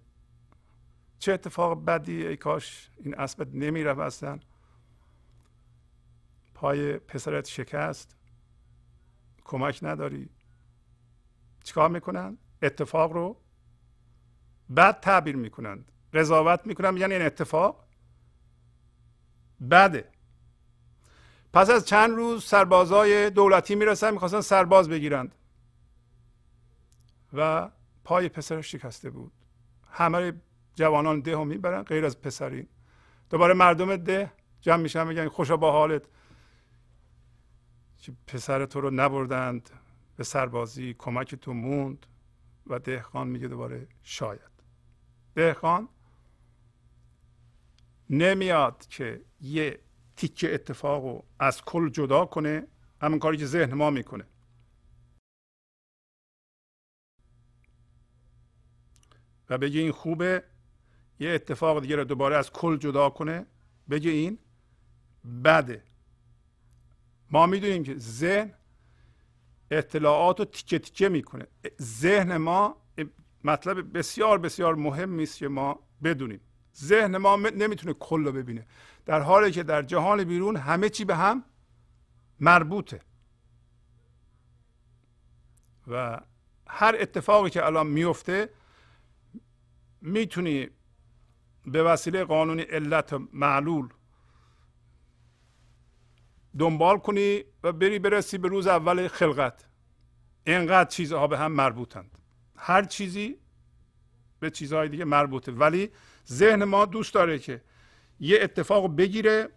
[1.18, 4.38] چه اتفاق بدی ای کاش این اسبت نمیره اصلا.
[6.54, 8.16] پای پسرت شکست.
[9.44, 10.28] کمک نداری.
[11.64, 13.40] چیکار می‌کنن؟ اتفاق رو
[14.76, 15.92] بد تعبیر می‌کنند.
[16.12, 17.84] قضاوت می‌کنن یعنی این اتفاق.
[19.70, 20.08] بده
[21.52, 25.34] پس از چند روز سربازای دولتی می‌رسن می‌خواستن سرباز بگیرند.
[27.32, 27.70] و
[28.04, 29.32] پای پسرش شکسته بود.
[29.90, 30.32] همه
[30.74, 32.68] جوانان ده هم می‌برن غیر از پسرین
[33.30, 36.02] دوباره مردم ده جمع میشن میگن خوشا با حالت.
[37.98, 39.70] که پسر تو رو نبردند
[40.16, 42.06] به سربازی کمک تو موند.
[42.66, 44.55] و دهخان میگه دوباره شاید.
[45.36, 45.88] دهخان
[48.10, 49.80] نمیاد که یه
[50.16, 52.66] تیکه اتفاق رو از کل جدا کنه
[53.02, 54.26] همون کاری که ذهن ما می‌کنه.
[59.50, 60.44] و بگه این خوبه
[61.18, 63.46] یه اتفاق دیگه رو دوباره از کل جدا کنه.
[63.90, 64.38] بگه این
[65.44, 65.84] بده.
[67.30, 68.54] ما می‌دونیم که ذهن
[69.70, 71.46] اطلاعات رو تیکه تیکه می‌کنه.
[71.82, 72.85] ذهن ما
[73.46, 76.40] مطلب بسیار بسیار مهم است که ما بدونیم.
[76.76, 78.66] ذهن ما نمی‌تونه کل رو ببینه.
[79.06, 81.44] در حالی که در جهان بیرون همه چی به هم
[82.40, 83.00] مربوطه.
[85.86, 86.20] و
[86.66, 88.50] هر اتفاقی که الان میفته
[90.00, 90.68] می‌تونی
[91.66, 93.88] به وسیله قانون علت معلول
[96.58, 99.64] دنبال کنی و بری برسی به روز اول خلقت.
[100.46, 102.18] اینقدر چیزها به هم مربوطند.
[102.56, 103.38] هر چیزی
[104.40, 105.52] به چیزهای دیگه مربوطه.
[105.52, 105.90] ولی
[106.28, 107.62] ذهن ما دوست داره که
[108.20, 109.48] یه اتفاق بگیره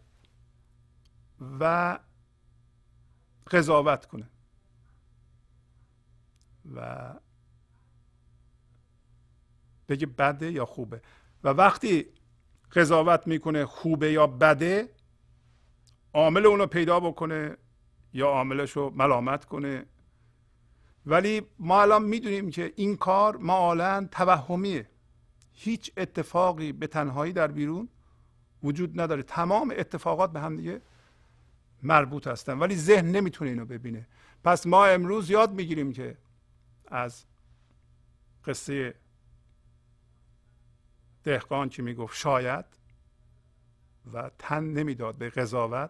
[1.60, 2.00] و
[3.52, 4.30] قضاوت کنه.
[6.76, 7.14] و
[9.90, 11.02] بگه بده یا خوبه.
[11.44, 12.06] و وقتی
[12.72, 14.90] قضاوت می‌کنه خوبه یا بده
[16.14, 17.58] عامل اونو پیدا بکنه
[18.14, 19.86] یا عاملش رو ملامت کنه.
[21.10, 24.90] ولی ما الان می‌دونیم که این کار معالا توهمیه.
[25.54, 27.90] هیچ اتفاقی به تنهایی در بیرون
[28.64, 29.24] وجود نداره.
[29.24, 30.82] تمام اتفاقات به هم دیگه
[31.84, 32.60] مربوط هستن.
[32.60, 34.08] ولی ذهن نمی‌تونه اینو ببینه.
[34.44, 36.18] پس ما امروز یاد می‌گیریم که
[36.88, 37.26] از
[38.46, 38.96] قصه
[41.24, 42.66] دهقان که می‌گفت؟ شاید.
[44.14, 45.90] و تن نمی‌داد به قضاوت.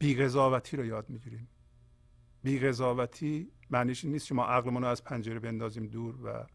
[0.00, 1.48] بی قضاوتی رو یاد می‌گیریم.
[2.42, 6.46] بی قضاوتی معنیش نیست که ما عقلمون رو از پنجره بندازیم دور و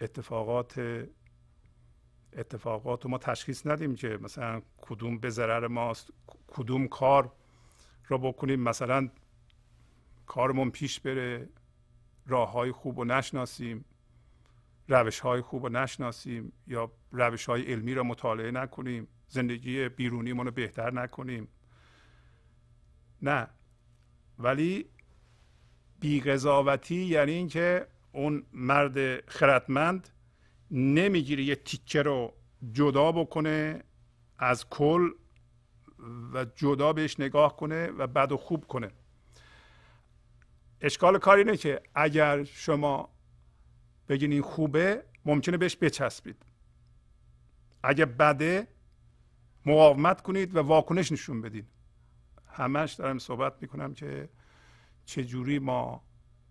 [0.00, 0.78] اتفاقات
[2.32, 6.10] اتفاقات رو ما تشخیص ندیم که مثلا کدوم به ضرر ماست
[6.46, 7.32] کدوم کار
[8.06, 8.60] رو بکنیم.
[8.60, 9.10] مثلا
[10.26, 11.48] کارمون پیش بره
[12.26, 13.84] راه های خوب رو نشناسیم
[14.88, 19.08] روش های خوب رو نشناسیم یا روش های علمی رو مطالعه نکنیم.
[19.28, 21.48] زندگی بیرونیمون رو بهتر نکنیم.
[23.22, 23.48] نه.
[24.38, 24.88] ولی
[26.00, 30.08] بیقضاوتی یعنی اینکه اون مرد خردمند
[30.70, 32.34] نمی‌گیره یه تیکه رو
[32.72, 33.82] جدا بکنه
[34.38, 35.10] از کل
[36.34, 38.90] و جدا بهش نگاه کنه و بد و خوب کنه.
[40.80, 43.08] اشکال کار اینه که اگر شما
[44.08, 46.42] بگین این خوبه ممکنه بهش بچسبید.
[47.82, 48.68] اگه بده
[49.66, 51.66] مقاومت کنید و واکنش نشون بدید
[52.46, 54.28] همش دارم صحبت می‌کنم که
[55.04, 56.02] چجوری ما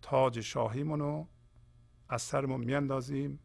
[0.01, 1.27] تاج شاهیمون رو
[2.09, 3.39] از سرمون میاندازیم.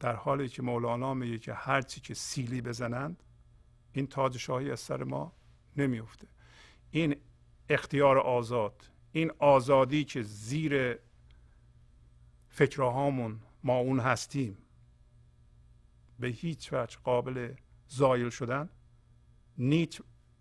[0.00, 3.22] در حالی که مولانا میگه که هرچی که سیلی بزنند
[3.92, 5.32] این تاج شاهی از سر ما
[5.76, 6.26] نمیفته
[6.90, 7.16] این
[7.68, 10.98] اختیار آزاد این آزادی که زیر
[12.48, 14.58] فکرهامون ما اون هستیم
[16.18, 17.54] به هیچ وجه قابل
[17.88, 18.68] زایل شدن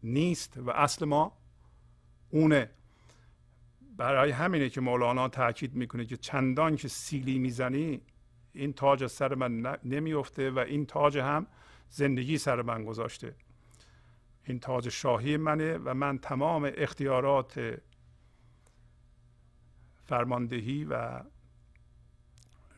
[0.03, 1.38] نیست و اصل ما
[2.30, 2.69] اونه.
[3.97, 8.01] برای همینه که مولانا تاکید می‌کنه که چندان که سیلی می‌زنی
[8.53, 11.47] این تاج سر من نمیفته و این تاج هم
[11.89, 13.36] زندگی سر من گذاشته.
[14.43, 17.82] این تاج شاهی منه و من تمام اختیارات
[20.03, 21.23] فرماندهی و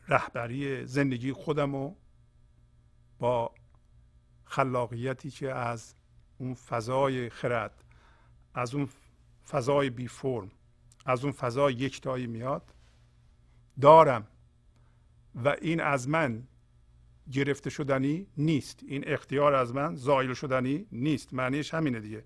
[0.08, 1.96] رهبری زندگی خودم رو
[3.18, 3.54] با
[4.44, 5.94] خلاقیتی که از
[6.38, 7.84] اون فضای خرد
[8.54, 8.88] از اون
[9.50, 10.50] فضای بی فرم
[11.06, 12.74] از اون فضای یکتایی میاد
[13.80, 14.26] دارم.
[15.44, 16.42] و این از من
[17.32, 18.80] گرفته شدنی نیست.
[18.86, 21.34] این اختیار از من زایل شدنی نیست.
[21.34, 22.24] معنیش همینه دیگه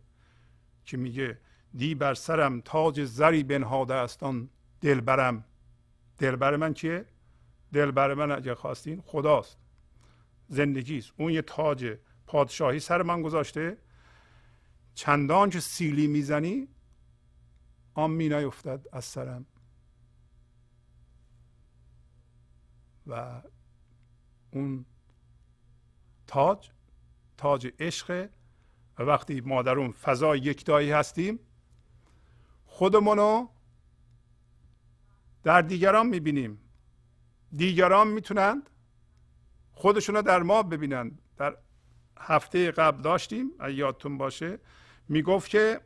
[0.84, 1.38] که میگه
[1.76, 4.48] دی بر سرم تاج زری بنهاده است آن
[4.80, 5.44] دلبرم.
[6.18, 7.04] دلبر من چیه؟
[7.72, 9.58] دلبر من اگه خواستین خداست.
[10.52, 13.78] زندگیست اون یه تاج پادشاهی سر من گذاشته.
[14.94, 16.68] چندان که سیلی می‌زنی
[17.94, 19.46] آن می نیفتد از سرم.
[23.06, 23.42] و
[24.52, 24.84] اون
[26.26, 26.70] تاج
[27.36, 28.28] تاج عشق
[28.98, 31.38] و وقتی ما در اون فضای یکتایی هستیم
[32.66, 33.48] خودمونو
[35.42, 36.58] در دیگران می‌بینیم.
[37.52, 38.70] دیگران می‌تونند
[39.72, 41.56] خودشونو در ما ببینند در
[42.18, 44.58] هفته قبل داشتیم اگه یادتون باشه
[45.08, 45.80] می‌گفت که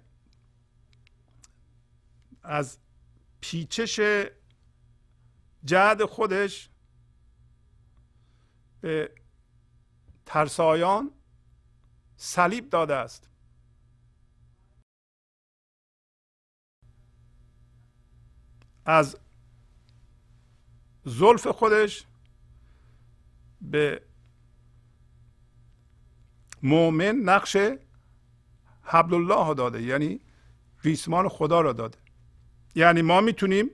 [2.43, 2.79] از
[3.41, 4.01] پیچش
[5.65, 6.71] جهد خودش
[8.81, 9.11] به
[10.27, 11.11] ترسایان
[12.17, 13.31] صلیب داده است.
[18.87, 19.19] از
[21.05, 22.07] زلف خودش
[23.63, 24.03] به
[26.63, 27.57] مؤمن نقش
[28.83, 30.21] حبل الله داده یعنی
[30.83, 31.99] ریسمان خدا را داده.
[32.75, 33.71] یعنی ما می‌تونیم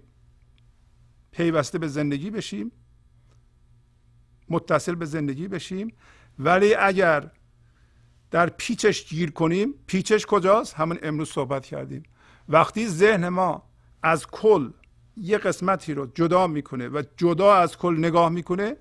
[1.31, 2.73] پیوسته به زندگی بشیم
[4.49, 5.95] متصل به زندگی بشیم
[6.39, 7.31] ولی اگر
[8.31, 12.03] در پیچش گیر کنیم پیچش کجاست؟ همون امروز صحبت کردیم.
[12.49, 13.71] وقتی ذهن ما
[14.03, 14.71] از کل
[15.17, 18.77] یه قسمتی رو جدا می‌کنه و جدا از کل نگاه می‌کنه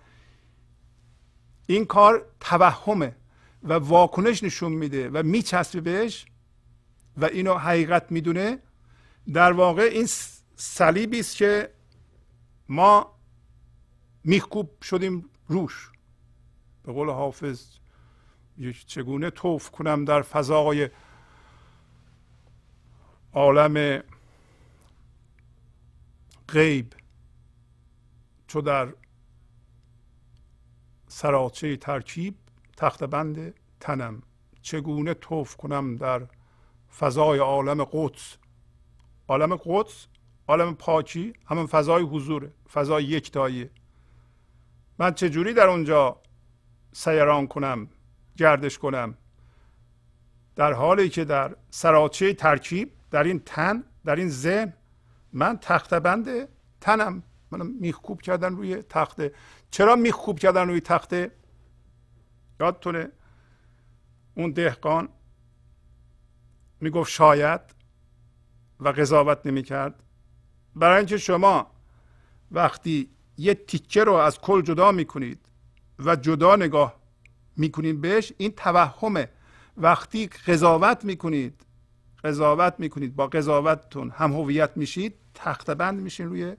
[1.71, 3.15] این کار توهمه
[3.63, 6.25] و واکنش نشون میده و میچسبه بهش
[7.17, 8.59] و اینو حقیقت می‌دونه.
[9.33, 10.07] در واقع این
[10.55, 11.73] صلیبی است که
[12.69, 13.15] ما
[14.23, 15.91] میخکوب شدیم روش.
[16.83, 17.65] به قول حافظ
[18.87, 20.89] چگونه توف کنم در فضای
[23.33, 24.03] عالم
[26.47, 26.93] غیب.
[28.47, 28.93] چو در
[31.11, 32.35] سراچه ترکیب
[32.77, 34.23] تخت بند تنم.
[34.61, 36.27] چگونه توف کنم در
[36.99, 38.37] فضای عالم قدس؟
[39.27, 40.07] عالم قدس
[40.47, 43.69] عالم پاکی همون فضای حضوره فضای یکتاییه
[44.99, 46.21] من چجوری در اونجا
[46.93, 47.89] سیران کنم
[48.37, 49.17] گردش کنم؟
[50.55, 54.73] در حالی که در سراچه ترکیب در این تن در این ذهن
[55.33, 56.47] من تخت بند
[56.81, 57.23] تنم.
[57.51, 59.33] من میخکوب کردن روی تخته.
[59.71, 61.31] چرا میخکوب کردن روی تخته؟
[62.59, 63.11] یادتونه
[64.35, 65.09] اون دهقان
[66.79, 67.61] می‌گفت شاید
[68.79, 70.03] و قضاوت نمی‌کرد.
[70.75, 71.71] برای اینکه شما
[72.51, 75.39] وقتی یه تیکه رو از کل جدا می‌کنید
[75.99, 76.95] و جدا نگاه
[77.57, 79.29] می‌کنید بهش این توهمه.
[79.77, 81.65] وقتی قضاوت می‌کنید
[82.23, 86.55] قضاوت می‌کنید با قضاوتتون هم هویت میشید تخته بند میشین روی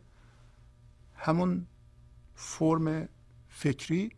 [1.22, 1.66] همون
[2.34, 3.08] فرم
[3.48, 4.12] فکری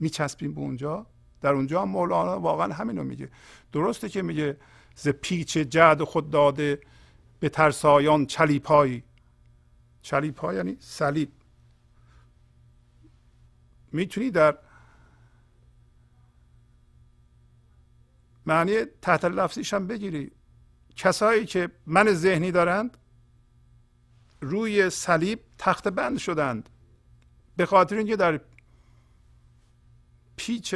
[0.00, 1.06] میچسبیم به اونجا.
[1.40, 3.30] در اونجا مولانا واقعا همینو میگه.
[3.72, 4.56] درسته که میگه
[4.94, 6.80] ز پیچ جعد خود داده
[7.40, 9.02] به ترسایان چلیپایی
[10.02, 11.32] چلیپا یعنی صلیب.
[13.92, 14.58] می‌تونی در
[18.46, 20.30] معنی تحت لفظیش هم بگیری.
[20.96, 22.96] کسایی که من ذهنی دارند
[24.40, 26.68] روی صلیب تخت بند شدند.
[27.56, 28.40] به خاطر اینکه در
[30.36, 30.74] پیچ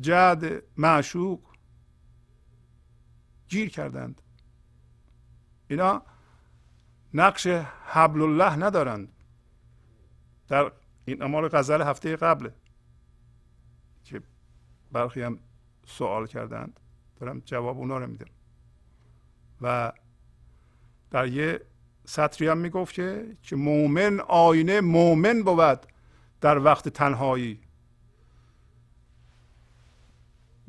[0.00, 1.40] جد معشوق
[3.48, 4.22] گیر کردند.
[5.68, 6.02] اینا
[7.14, 7.46] نقش
[7.86, 9.12] حبل الله ندارند.
[10.48, 10.72] در
[11.04, 12.54] این امال غزل هفته قبله
[14.04, 14.22] که
[14.92, 15.38] برخی هم
[15.86, 16.80] سوال کردند
[17.20, 18.26] دارم جواب اونا رو میدم.
[19.62, 19.92] و
[21.10, 21.60] در یه
[22.04, 25.86] سطری هم می‌گفت که که مؤمن آینه مؤمن بود
[26.40, 27.60] در وقت تنهایی.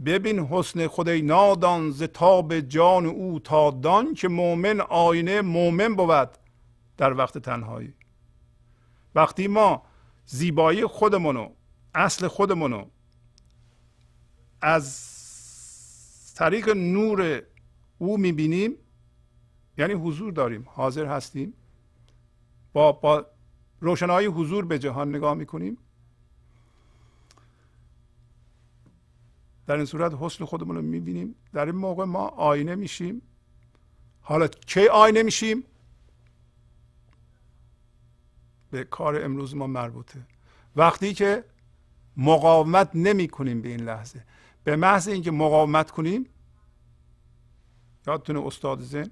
[0.06, 6.30] ببین حسن خدای نادان ز تاب جان او تا دان که مؤمن آینه مؤمن بود
[6.98, 7.94] در وقت تنهایی.
[9.16, 9.84] وقتی ما
[10.26, 11.50] زیبایی خودمونو
[11.96, 12.86] اصل خودمونو
[14.62, 15.10] از
[16.36, 17.44] طریق نور
[18.04, 18.76] او می‌بینیم
[19.78, 21.54] یعنی حضور داریم حاضر هستیم.
[22.74, 23.26] با, با
[23.80, 25.78] روشنایی حضور به جهان نگاه می‌کنیم.
[29.68, 31.36] در این صورت حسن خودمون رو می‌بینیم.
[31.54, 33.22] در این موقع ما آینه میشیم.
[34.22, 35.64] حالا کی آینه میشیم؟
[38.72, 40.22] به کار امروز ما مربوطه.
[40.76, 41.44] وقتی که
[42.18, 44.26] مقاومت نمی کنیم به این لحظه.
[44.64, 46.26] به محض اینکه مقاومت کنیم
[48.08, 49.12] یادتونه استاد زن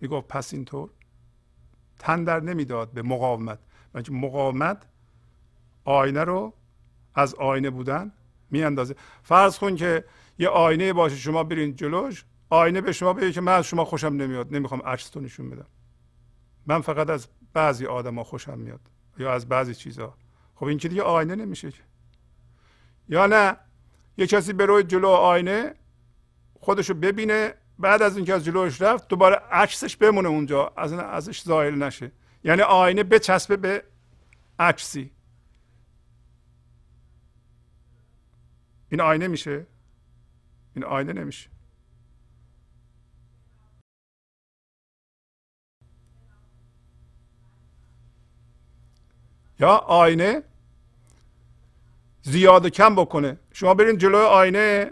[0.00, 0.90] می‌گفت پس اینطور؟
[1.98, 3.58] تن در نمی‌داد به مقاومت.
[4.10, 4.86] مقاومت
[5.84, 6.52] آینه رو
[7.14, 8.12] از آینه بودن
[8.50, 10.04] میاندازه؟ فرض کن که
[10.38, 14.06] یه آینه باشه شما برین جلوش آینه به شما بگه که من از شما خوشم
[14.06, 15.66] نمیاد نمی‌خوام عکستون نشون بدم.
[16.66, 18.80] من فقط از بعضی آدما خوشم میاد
[19.18, 20.16] یا از بعضی چیزها
[20.54, 21.72] خب این که دیگه آینه نمیشه
[23.08, 23.56] یا نه
[24.16, 25.74] یه کسی به روی جلو آینه
[26.60, 31.74] خودشو ببینه بعد از اینکه از جلوش رفت دوباره عکسش بمونه اونجا از ازش زائل
[31.74, 32.12] نشه.
[32.44, 33.84] یعنی آینه بچسبه به
[34.58, 35.10] عکسی.
[38.88, 39.66] این آینه میشه؟
[40.74, 41.50] این آینه نمیشه.
[49.60, 50.42] یا آینه
[52.22, 53.38] زیاد کم بکنه.
[53.52, 54.90] شما برین جلوی آینه.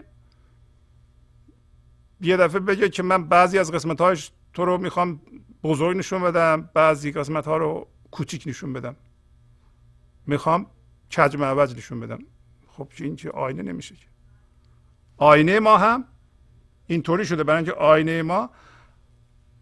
[2.21, 5.21] یه دفعه بگه که من بعضی از قسمت هاش تو رو می‌خوام
[5.63, 8.95] بزرگ نشون بدم بعضی قسمت ها رو کوچیک نشون بدم.
[10.27, 10.65] می‌خوام
[11.17, 12.19] کج معوج نشون بدم.
[12.67, 13.95] خب این که آینه نمیشه
[15.17, 16.05] آینه ما هم
[16.87, 17.43] اینطوری شده.
[17.43, 18.49] برای اینکه آینه ما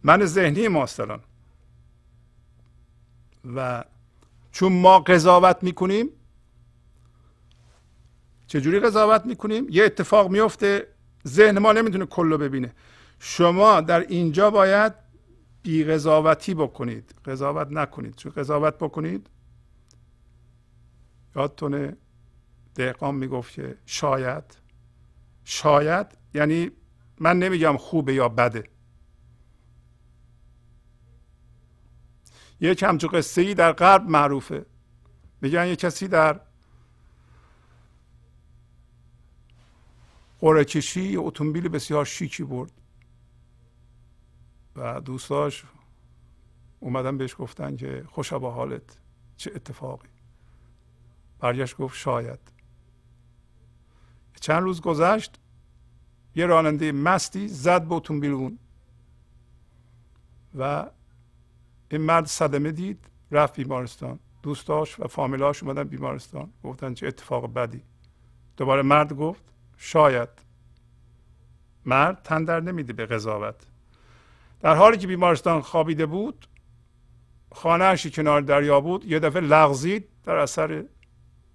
[0.04, 1.20] من ذهنی ماست الان.
[3.56, 3.84] و
[4.51, 6.10] چون ما قضاوت می‌کنیم
[8.47, 10.93] چجوری قضاوت می‌کنیم؟ یه اتفاق میفته
[11.28, 12.74] ذهن ما نمی‌تونه کلو ببینه.
[13.19, 14.93] شما در اینجا باید
[15.63, 17.15] بی قضاوتی بکنید.
[17.26, 18.15] قضاوت نکنید.
[18.15, 19.30] چون قضاوت بکنید؟
[21.36, 21.97] یادتونه
[22.76, 24.43] دهقان می‌گفت که شاید.
[25.43, 26.71] شاید یعنی
[27.19, 28.63] من نمیگم خوبه یا بده.
[32.59, 34.65] یک همچون قصه ای در غرب معروفه.
[35.41, 36.39] میگن یه کسی در
[40.44, 42.72] قرعه کشی اتومبیل بسیار شیکی برد.
[44.76, 45.64] و دوستاش
[46.80, 48.98] اومدن بهش گفتن که خوشا با حالت
[49.38, 50.08] چه اتفاقی؟
[51.39, 52.39] برگشت گفت شاید.
[54.41, 55.39] چند روز گذشت
[56.36, 58.60] یه راننده مستی زد به اتومبیل اون
[60.56, 60.89] و
[61.91, 64.20] این مرد صدمه دید رفت بیمارستان.
[64.41, 67.84] دوستاش و فامیلاش اومدن بیمارستان گفتن چه اتفاق بدی.
[68.58, 69.53] دوباره مرد گفت
[69.84, 70.30] شاید.
[71.86, 73.56] مرد تن در نمیده به قضاوت.
[74.60, 76.48] در حالی که بیمارستان خوابیده بود
[77.52, 80.86] خانهشی کنار دریا بود یه دفعه لغزید در اثر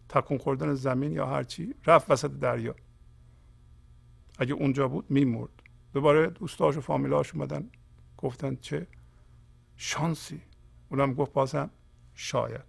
[0.09, 2.75] تکون خوردن زمین یا هرچی رفت وسط دریا.
[4.39, 5.63] اگه اونجا بود میمرد.
[5.93, 7.71] دوباره دوستاش و فامیلاش اومدن
[8.19, 8.87] گفتن چه
[9.77, 10.41] شانسی.
[10.89, 11.71] اونم گفت بازم
[12.15, 12.65] شاید.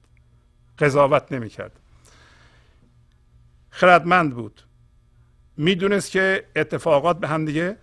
[0.77, 1.79] قضاوت نمی‌کرد.
[3.69, 4.68] خردمند بود.
[5.59, 7.77] می‌دونست که اتفاقات به هم دیگه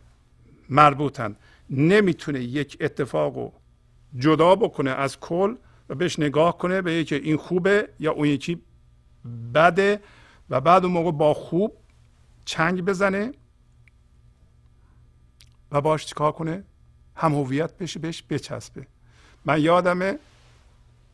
[0.69, 1.37] مربوطند
[1.71, 3.53] نمی‌تونه یک اتفاق رو
[4.19, 5.57] جدا بکنه از کل
[5.89, 8.63] و بهش نگاه کنه به که این خوبه یا اون یکی
[9.55, 10.01] بده
[10.51, 11.77] و بعد اون موقع با خوب
[12.45, 13.33] چنگ بزنه
[15.73, 16.65] و باش چیکار کنه؟
[17.17, 18.87] هم هویت بشه بهش بچسبه.
[19.45, 20.19] من یادمه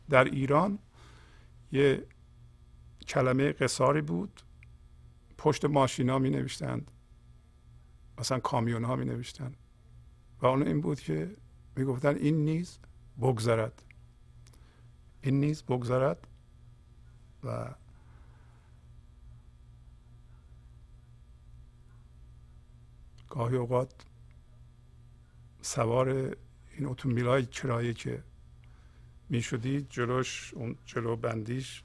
[0.09, 0.79] در ایران
[1.71, 2.03] یه
[3.07, 4.41] کلمه قصاری بود.
[5.43, 6.91] پشت ماشین ها می نوشتند
[8.17, 9.57] مثلا کامیون ها می نوشتند
[10.41, 11.35] و اون این بود که
[11.75, 12.79] می گفتن این نیز
[13.21, 13.83] بگذرد.
[15.21, 16.27] این نیز بگذرد
[17.43, 17.75] و
[23.29, 24.05] گاهی اوقات
[25.61, 28.23] سوار این اتومبیل های کرایه که
[29.29, 31.83] می شدید جلوش اون جلو بندیش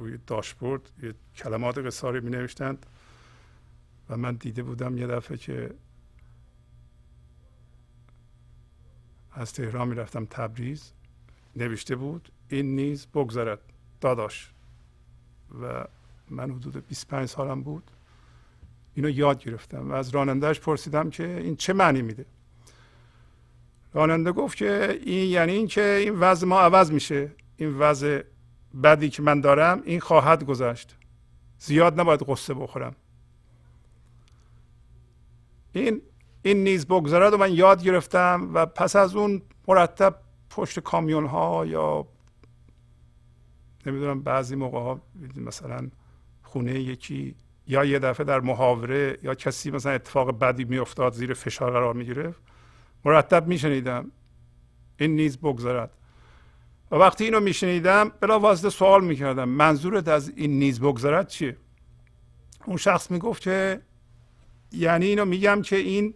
[0.00, 2.86] روی داشبورد یه کلمات قصاری می نوشتند
[4.08, 5.74] و من دیده بودم یه دفعه که
[9.32, 10.92] از تهران می رفتم تبریز
[11.56, 13.60] نوشته بود این نیز بگذرد
[14.00, 14.50] داداش.
[15.62, 15.84] و
[16.30, 17.90] من حدود 25 سالم بود.
[18.94, 22.24] اینو یاد گرفتم و از رانندهش پرسیدم که این چه معنی میده.
[23.94, 27.30] راننده گفت که این یعنی این که این وضع ما عوض میشه.
[27.56, 28.22] این وضع
[28.82, 30.96] بدی که من دارم این خواهد گذشت.
[31.58, 32.96] زیاد نباید قصه بخورم.
[35.72, 36.02] این
[36.42, 40.16] این نیز بگذرد و من یاد گرفتم و پس از اون مرتب
[40.50, 42.06] پشت کامیون ها یا
[43.86, 45.00] نمی‌دونم بعضی موقع ها
[45.36, 45.88] مثلا
[46.42, 47.34] خونه یکی
[47.66, 52.40] یا یه دفعه در محاوره یا کسی مثلا اتفاق بدی میافتاد زیر فشار قرار می‌گرفت
[53.04, 54.10] مرتب میشنیدم.
[54.96, 55.90] این نیز بگذرد
[56.90, 61.56] و وقتی اینو میشنیدم بلا واسطه سوال می‌کردم منظورت از این نیز بگذرد چیه؟
[62.64, 63.80] اون شخص می‌گفت که
[64.72, 66.14] یعنی اینو میگم که این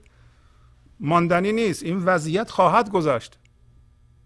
[1.00, 3.38] ماندنی نیست این وضعیت خواهد گذشت.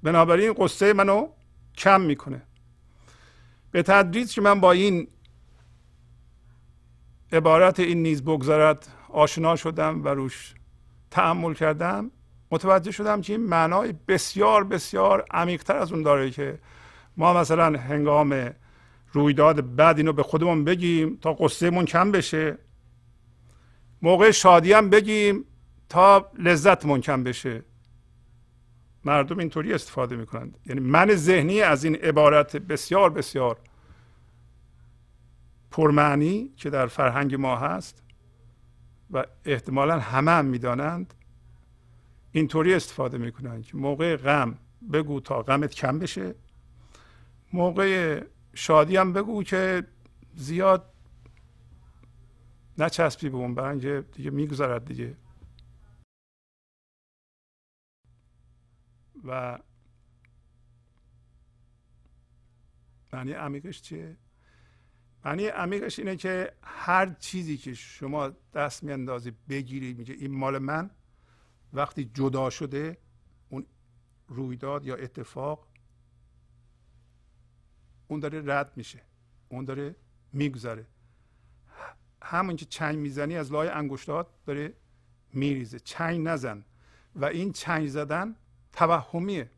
[0.03, 1.28] بنابراین قصه منو
[1.76, 2.42] کم می‌کنه.
[3.70, 5.09] به تدریج که من با این
[7.32, 10.55] عبارت این نیز بگذارد آشنا شدم و روش
[11.11, 12.11] تعمل کردم
[12.51, 16.59] متوجه شدم که این معنای بسیار بسیار عمیقتر از اون داره که
[17.16, 18.51] ما مثلا هنگام
[19.12, 22.59] رویداد بعد اینو به خودمون بگیم تا قصهمون کم بشه.
[24.03, 25.44] موقع شادی هم بگیم
[25.88, 27.62] تا لذتمون کم بشه.
[29.05, 30.59] مردم اینطوری استفاده می‌کنند.
[30.66, 33.57] یعنی من ذهنی از این عبارت بسیار بسیار
[35.70, 38.03] پرمعنی که در فرهنگ ما هست
[39.11, 41.14] و احتمالا همه هم می‌دانند
[42.33, 44.59] اینطوری استفاده می‌کنن که موقع غم
[44.93, 46.35] بگو تا غمت کم بشه.
[47.53, 48.24] موقع
[48.55, 49.87] شادی هم بگو که
[50.35, 50.93] زیاد
[52.79, 55.16] نچسبی به اون برای دیگه می‌گذارد دیگه.
[59.24, 59.59] و
[63.12, 64.16] معنی عمیقش چیه؟
[65.24, 70.91] معنی عمیقش اینه که هر چیزی که شما دست میاندازی بگیری میگه این مال من.
[71.72, 72.98] وقتی جدا شده
[73.48, 73.66] اون
[74.28, 75.68] رویداد یا اتفاق
[78.08, 79.02] اون داره رد میشه
[79.48, 79.96] اون داره
[80.32, 80.86] میگذره.
[82.22, 84.74] همون که چنگ می‌زنی از لای انگشتات داره
[85.32, 85.80] میریزه.
[85.80, 86.64] چنگ نزن.
[87.14, 88.36] و این چنگ زدن
[88.72, 89.50] توهمیه.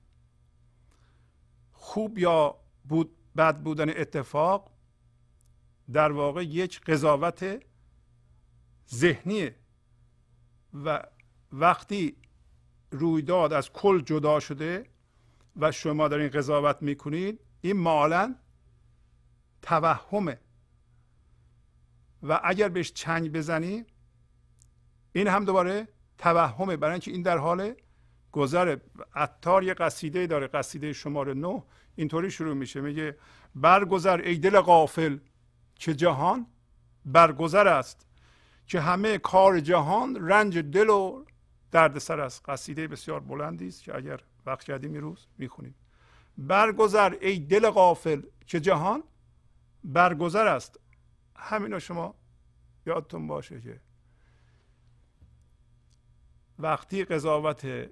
[1.72, 4.70] خوب یا بود بد بودن اتفاق
[5.92, 7.62] در واقع یک قضاوت
[8.94, 9.56] ذهنیه.
[10.84, 11.02] و
[11.52, 12.16] وقتی
[12.90, 14.86] رویداد از کل جدا شده
[15.56, 18.34] و شما دارین قضاوت می‌کنید این مالا
[19.62, 20.38] توهمه.
[22.22, 23.84] و اگر بهش چنگ بزنی
[25.12, 25.88] این هم دوباره
[26.18, 26.76] توهمه.
[26.76, 27.74] برای اینکه این در حال
[28.32, 28.80] گذره
[29.14, 31.62] عطار یه قصیده داره قصیده شماره نه.
[31.96, 32.80] اینطوری شروع میشه.
[32.80, 33.16] میگه
[33.54, 35.18] برگذر ای دل غافل
[35.74, 36.46] که جهان
[37.04, 38.06] برگذر است
[38.66, 41.24] که همه کار جهان رنج دل و
[41.70, 45.74] دردسر است قصیده بسیار بلندی است که اگر وقت کردیم روز می‌خونیم.
[46.38, 49.02] برگذر ای دل غافل که جهان
[49.84, 50.80] برگذر است.
[51.36, 52.14] همینو شما
[52.86, 53.80] یادتون باشه که
[56.58, 57.90] وقتی قضاوت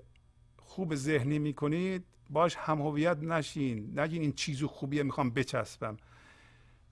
[0.59, 4.01] خوب ذهنی می‌کنید باش هم هویت نشین.
[4.01, 5.97] نگین این چیزو خوبیه می‌خوام بچسبم.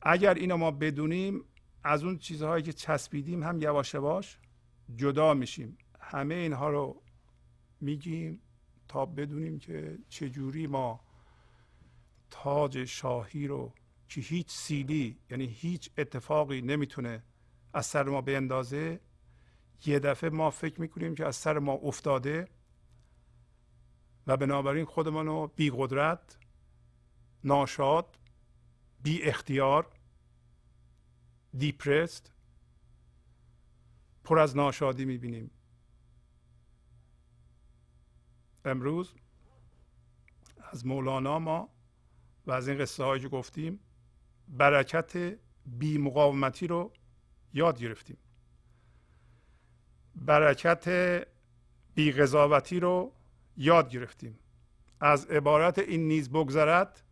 [0.03, 1.45] اگر اینو ما بدونیم
[1.85, 4.39] از اون چیزهایی که چسبیدیم هم یواش یواش
[4.97, 5.79] جدا میشیم.
[6.09, 7.03] همه اینها رو
[7.81, 8.41] میگیم
[8.89, 11.01] تا بدونیم که چجوری ما
[12.31, 13.73] تاج شاهی رو
[14.09, 17.23] که هیچ سیلی یعنی هیچ اتفاقی نمی‌تونه
[17.73, 19.01] از سر ما بیندازه
[19.87, 22.49] یه دفعه ما فکر می‌کنیم که از سر ما افتاده
[24.27, 26.39] و بنابراین خودمان رو بی قدرت
[27.45, 28.19] ناشاد
[29.03, 29.87] بی اختیار
[31.59, 32.33] دیپرست
[34.25, 35.51] پر از ناشادی می‌بینیم.
[38.67, 39.15] امروز
[40.73, 41.69] از مولانا ما
[42.47, 43.81] و از این قصه هایی که گفتیم
[44.49, 46.93] برکت بی مقاومتی رو
[47.55, 48.17] یاد گرفتیم.
[50.15, 50.89] برکت
[51.95, 53.13] بی قضاوتی رو
[53.57, 54.39] یاد گرفتیم.
[55.01, 57.03] از عبارت این نیز بگذرد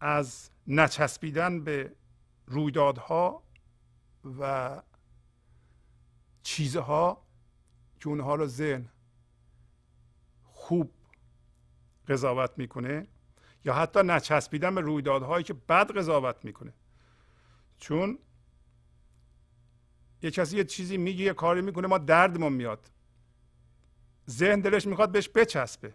[0.00, 1.92] از نچسبیدن به
[2.46, 3.42] رویدادها
[4.40, 4.82] و
[6.42, 7.26] چیزها
[8.00, 8.88] که اونها رو ذهن
[10.68, 10.92] خوب
[12.08, 13.06] قضاوت می‌کنه
[13.64, 16.72] یا حتی نچسبیدن به رویدادهایی که بد قضاوت می‌کنه.
[17.78, 18.18] چون
[20.22, 22.90] یه کسی یه چیزی میگه یه کاری می‌کنه ما دردمون میاد.
[24.30, 25.94] ذهن دلش می‌خواد بهش بچسبه.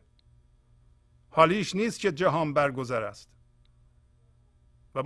[1.29, 3.29] حالیش نیست که جهان برگذر است.
[4.95, 5.03] و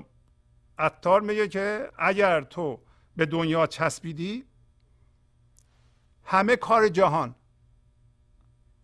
[0.78, 2.82] عطار میگه که اگر تو
[3.16, 4.46] به دنیا چسبیدی
[6.24, 7.36] همه کار جهان.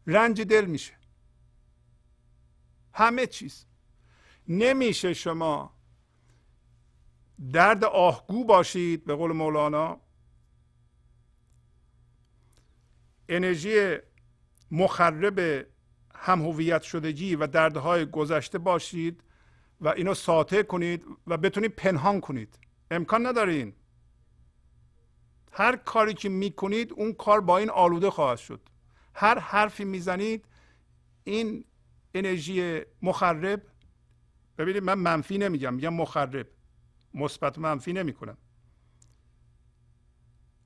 [0.08, 0.93] رنج دل میشه.
[2.93, 3.66] همه چیز.
[4.47, 5.74] نمیشه شما
[7.54, 10.01] درد آهگو باشید به قول مولانا.
[13.30, 13.97] انرژی
[14.72, 15.68] مخرب
[16.16, 19.24] هم هویت شدگی و دردهای گذشته باشید
[19.82, 22.60] و اینو ساطع کنید و بتونید پنهان کنید.
[22.91, 23.74] امکان ندارین
[25.51, 28.70] هر کاری که می‌کنید اون کار با این آلوده خواهد شد.
[29.14, 30.45] هر حرفی می‌زنید
[31.24, 31.66] این
[32.14, 33.61] انرژی مخرب
[34.57, 36.47] ببینید من منفی نمیگم میگم مخرب
[37.14, 38.38] مثبت منفی نمی‌کنم.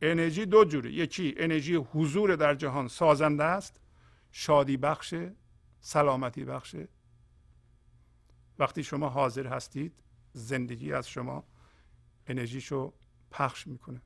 [0.02, 3.80] انرژی دو جوره یکی انرژی حضور در جهان سازنده است
[4.32, 5.16] شادی بخش
[5.80, 6.88] سلامتی بخشه
[8.60, 11.44] وقتی شما حاضر هستید زندگی از شما
[12.28, 12.94] انرژیشو
[13.32, 14.02] پخش می‌کنه.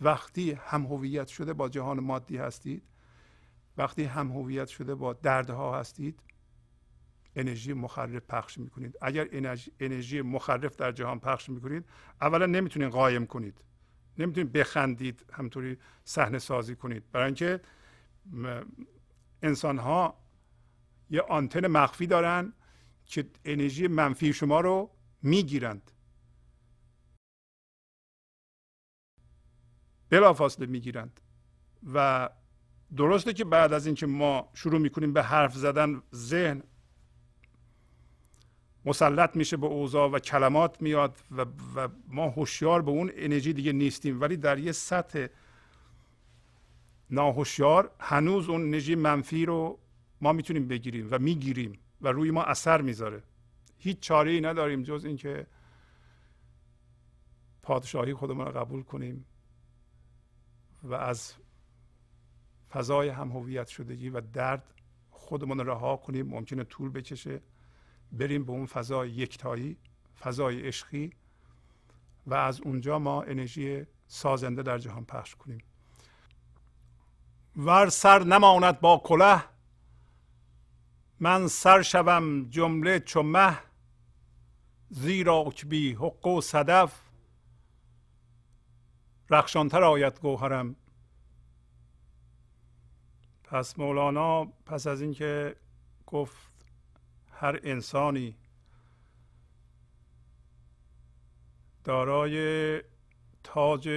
[0.00, 2.82] وقتی هم هویت شده با جهان مادی هستید
[3.76, 6.20] وقتی هم هویت شده با دردها هستید
[7.36, 8.96] انرژی مخرب پخش می‌کنید.
[9.02, 11.84] اگر انرژی, انرژی مخرف در جهان پخش می‌کنید
[12.20, 13.64] اولا نمی‌تونید قایم کنید.
[14.18, 17.10] نمی‌تونید بخندید همطوری صحنه سازی کنید.
[17.12, 17.60] برای اینکه
[19.42, 20.20] انسان ها
[21.10, 22.52] یه آنتن مخفی دارن
[23.06, 24.90] که انرژی منفی شما رو
[25.22, 25.90] می‌گیرند.
[30.10, 31.20] بلافاصله می‌گیرند.
[31.94, 32.28] و
[32.96, 36.62] درسته که بعد از اینکه ما شروع می‌کنیم به حرف زدن ذهن
[38.84, 41.46] مسلط میشه به اوضاع و کلمات میاد و,
[41.76, 44.20] و ما هوشیار به اون انرژی دیگه نیستیم.
[44.20, 45.26] ولی در یه سطح
[47.10, 49.78] ناهوشیار هنوز اون انرژی منفی رو
[50.20, 53.22] ما می‌تونیم بگیریم و می‌گیریم و روی ما اثر می‌ذاره.
[53.78, 55.46] هیچ چاره ای نداریم جز اینکه
[57.62, 59.26] پادشاهی خودمون رو قبول کنیم.
[60.82, 61.34] و از
[62.70, 64.74] فضای هم هویت شدگی و درد
[65.10, 67.40] خودمون رها کنیم ممکنه طول بکشه
[68.12, 69.76] بریم به اون فضای یکتایی
[70.20, 71.12] فضای عشقی
[72.26, 75.62] و از اونجا ما انرژی سازنده در جهان پخش کنیم.
[77.56, 79.44] ور سر نماند با کله
[81.20, 83.58] من سر شوم جمله چو مه
[84.90, 87.09] زیرا که بی حق و صدف
[89.30, 90.76] رخشانتر آید گوهرم.
[93.44, 95.56] پس مولانا پس از اینکه
[96.06, 96.50] گفت
[97.30, 98.36] هر انسانی
[101.84, 102.82] دارای
[103.42, 103.88] تاج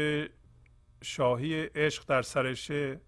[1.01, 3.01] شاهی عشق در سرشه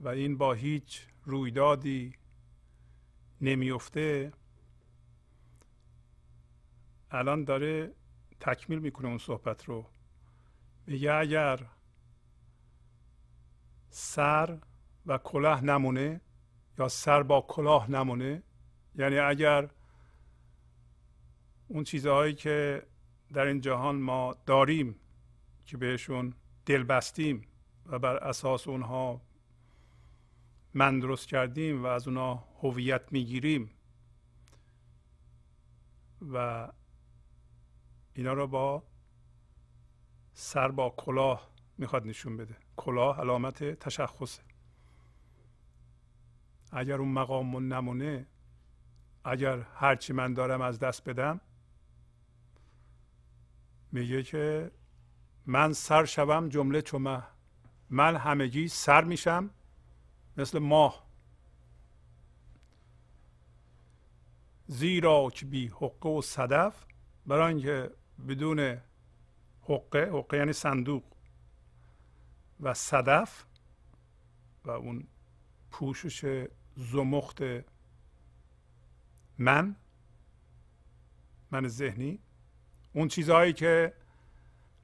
[0.00, 2.14] و این با هیچ رویدادی
[3.40, 4.32] نمیفته
[7.10, 7.92] الان داره
[8.40, 9.86] تکمیل می‌کنه اون صحبت رو.
[10.86, 11.66] میگه اگر
[13.90, 14.58] سر
[15.06, 16.20] و کلاه نمونه
[16.78, 18.42] یا سر با کلاه نمونه
[18.94, 19.70] یعنی اگر
[21.68, 22.86] اون چیزهایی که
[23.32, 24.96] در این جهان ما داریم
[25.66, 26.34] که بهشون
[26.66, 27.46] دل بستیم
[27.86, 29.20] و بر اساس اونها
[30.74, 33.70] من درست کردیم و از اونها هویت می‌گیریم
[36.32, 36.68] و
[38.14, 38.82] اینا رو با
[40.32, 42.56] سر با کلاه می‌خواد نشون بده.
[42.76, 44.42] کلاه علامت تشخصه
[46.72, 48.26] اگر اون مقام نمونه
[49.24, 51.40] اگر هرچی من دارم از دست بدم
[53.92, 54.70] میگه که
[55.46, 57.22] من سر شوم جمله چومه
[57.90, 59.50] من همگی سر میشم
[60.36, 61.06] مثل ماه.
[64.66, 66.84] زیرا که بی حقه و صدف.
[67.26, 67.90] برای اینکه
[68.28, 68.78] بدون
[69.62, 71.02] حقه حقه یعنی صندوق.
[72.60, 73.44] و صدف
[74.64, 75.06] و اون
[75.70, 76.46] پوشش
[76.76, 77.42] زمخت
[79.38, 79.76] من
[81.50, 82.18] من ذهنی
[82.92, 83.94] اون چیزهایی که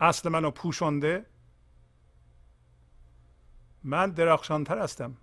[0.00, 1.26] اصل منو پوشانده
[3.82, 5.16] من درخشانتر هستم.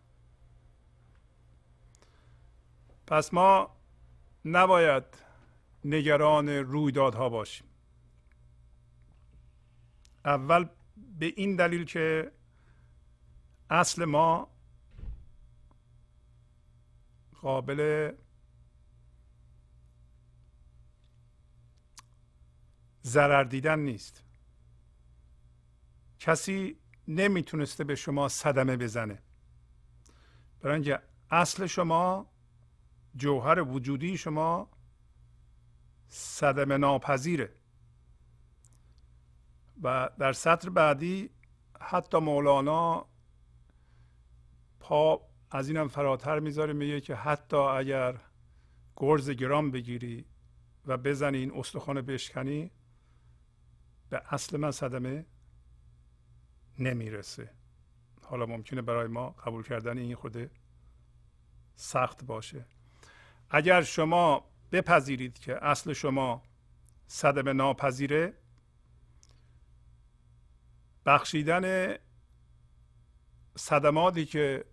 [3.07, 3.75] پس ما
[4.45, 5.03] نباید
[5.85, 7.67] نگران رویدادها باشیم.
[10.25, 10.65] اول
[11.19, 12.31] به این دلیل که
[13.69, 14.53] اصل ما
[17.41, 18.11] قابل
[23.03, 24.23] ضرر دیدن نیست.
[26.19, 29.21] کسی نمی‌تونسته به شما صدمه بزنه.
[30.61, 30.99] برای اینکه
[31.31, 32.29] اصل شما
[33.15, 34.69] جوهر وجودی شما
[36.07, 37.62] صدمه ناپذیره.
[39.83, 41.29] و در سطر بعدی
[41.81, 43.05] حتی مولانا
[44.79, 45.21] پا
[45.51, 48.19] از اینم فراتر می‌ذاره میگه که حتی اگر
[48.95, 50.25] گرز گرام بگیری
[50.85, 52.71] و بزنی این استخوان بشکنی
[54.09, 55.25] به اصل من صدمه
[56.79, 57.49] نمی‌رسه.
[58.21, 60.51] حالا ممکنه برای ما قبول کردن این خود
[61.75, 62.65] سخت باشه.
[63.49, 66.43] اگر شما بپذیرید که اصل شما
[67.07, 68.33] صدمه ناپذیره
[71.05, 71.95] بخشیدن
[73.55, 74.65] صدماتی که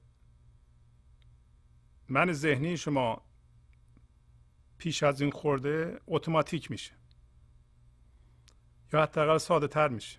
[2.09, 3.23] من ذهنی شما
[4.79, 6.93] پیش از این خورده اتوماتیک میشه.
[8.93, 10.19] یا حداقل ساده تر میشه.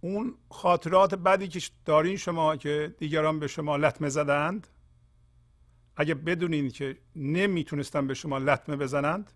[0.00, 4.68] اون خاطرات بدی که دارین شما که دیگران به شما لطمه زدند
[5.96, 9.32] اگه بدونین که نمی‌تونستن به شما لطمه بزنند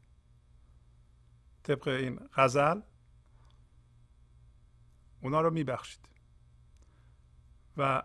[1.64, 2.80] طبق این غزل
[5.22, 6.08] اونا رو میبخشید.
[7.76, 8.02] و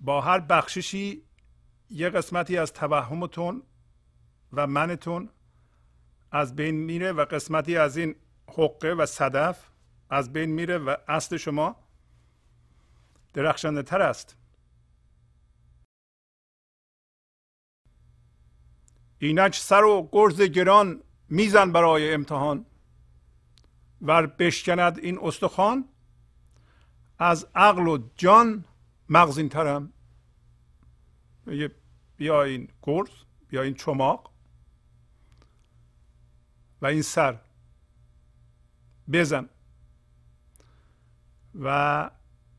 [0.00, 1.22] با هر بخششی
[1.90, 3.62] یه قسمتی از توهمتون
[4.52, 5.30] و منتون
[6.30, 8.14] از بین میره و قسمتی از این
[8.48, 9.70] حقه و صدف
[10.10, 11.76] از بین میره و اصل شما
[13.34, 14.36] درخشنده تر است.
[19.18, 22.66] اینک سر و گرز گران میزن برای امتحان
[24.02, 25.84] و بشکند این استخوان.
[27.18, 28.64] از عقل و جان
[29.08, 29.92] مغزین ترم
[32.16, 33.10] بیا این گرز
[33.48, 34.30] بیا این چماق
[36.82, 37.38] و این سر.
[39.12, 39.48] بزن.
[41.54, 42.10] و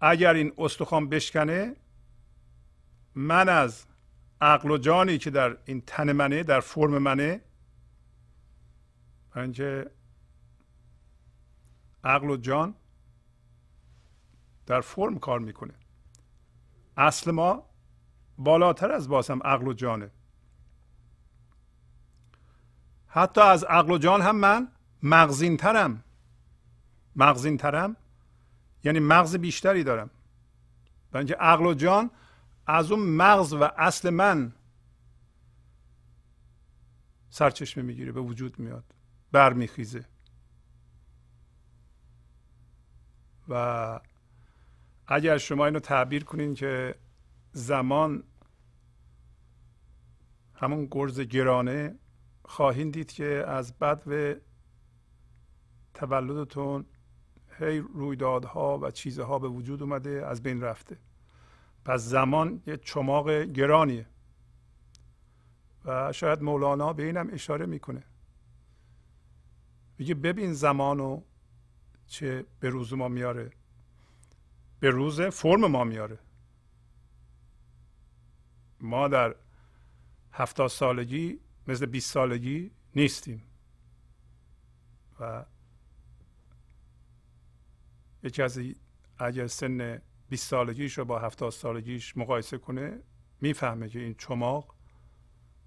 [0.02, 1.76] اگر این استخوان بشکنه
[3.16, 3.86] من از
[4.42, 7.42] عقل و جانی که در این تن منه در فرم منه
[9.42, 9.92] اینکه
[12.04, 12.76] عقل و جان
[14.66, 15.74] در فرم کار می‌کنه.
[16.98, 17.70] اصل ما
[18.38, 20.12] بالاتر از باسم عقل و جانه.
[23.08, 24.72] حتی از عقل و جان هم من
[25.04, 26.04] مغزین ترم
[27.16, 27.96] مغزین ترم
[28.84, 30.10] یعنی مغز بیشتری دارم.
[31.12, 32.12] برای اینکه عقل و جان
[32.68, 34.54] از اون مغز و اصل من
[37.30, 38.99] سرچشمه می‌گیره به وجود میاد.
[39.32, 40.06] برمیخیزه.
[43.50, 44.00] و
[45.08, 46.96] اگر شما اینو تعبیر کنین که
[47.52, 48.24] زمان
[50.54, 51.96] همون گرز گرانه
[52.46, 54.36] خواهید دید که از بد و
[55.94, 56.86] تولدتون
[57.60, 60.98] هی رویدادها و چیزها به وجود اومده از بین رفته.
[61.86, 64.06] پس زمان یه چماق گرانیه.
[65.86, 68.04] و شاید مولانا به اینم اشاره می‌کنه.
[70.00, 71.22] میگه ببین زمانو
[72.08, 73.52] چه به روز ما میاره.
[74.80, 76.20] به روز فرم ما میاره.
[78.82, 79.36] ما در
[80.32, 83.44] هفتاد سالگی مثل 20 سالگی نیستیم.
[85.20, 85.46] و
[88.24, 88.60] یکی از
[89.18, 93.00] اگر سن 20 سالگیش رو با 70 سالگیش مقایسه کنه
[93.42, 94.76] می‌فهمه که این چماق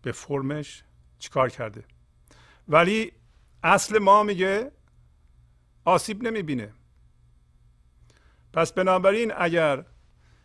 [0.02, 0.84] به فرمش
[1.18, 1.84] چیکار کرده.
[2.68, 3.12] ولی
[3.62, 4.72] اصل ما میگه
[5.84, 6.72] آسیب نمی‌بینه.
[8.52, 9.84] پس بنابراین اگر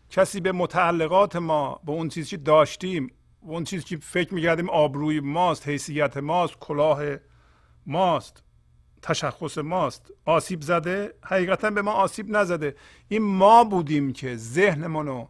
[0.09, 3.11] کسی به متعلقات ما به اون چیزی که داشتیم
[3.41, 7.03] اون چیزی که فکر می‌کردیم آبروی ماست حیثیت ماست کلاه
[7.85, 8.43] ماست
[9.01, 12.75] تشخص ماست آسیب زده حقیقتا به ما آسیب نزده.
[13.07, 15.29] این ما بودیم که ذهنمون رو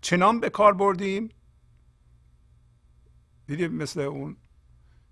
[0.00, 1.28] چنان به کار بردیم.
[3.46, 4.36] دیدیم مثل اون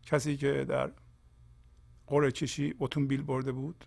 [0.03, 0.91] کسی که در
[2.07, 3.85] قرعه کشی اتومبیل برده بود.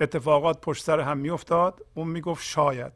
[0.00, 1.86] اتفاقات پشت سر هم میافتاد.
[1.94, 2.92] اون می‌گفت شاید.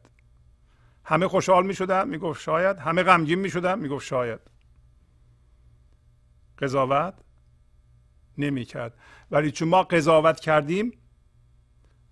[1.05, 2.79] همه خوشحال می‌شدن می‌گفت شاید.
[2.79, 4.39] همه غمگین می‌شدن می‌گفت شاید.
[6.59, 7.13] قضاوت
[8.37, 8.93] نمی‌کرد.
[9.31, 10.91] ولی چون ما قضاوت کردیم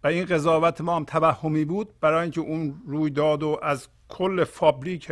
[0.04, 5.12] و این قضاوت ما هم توهمی بود برای اینکه اون رویداد و از کل فابریک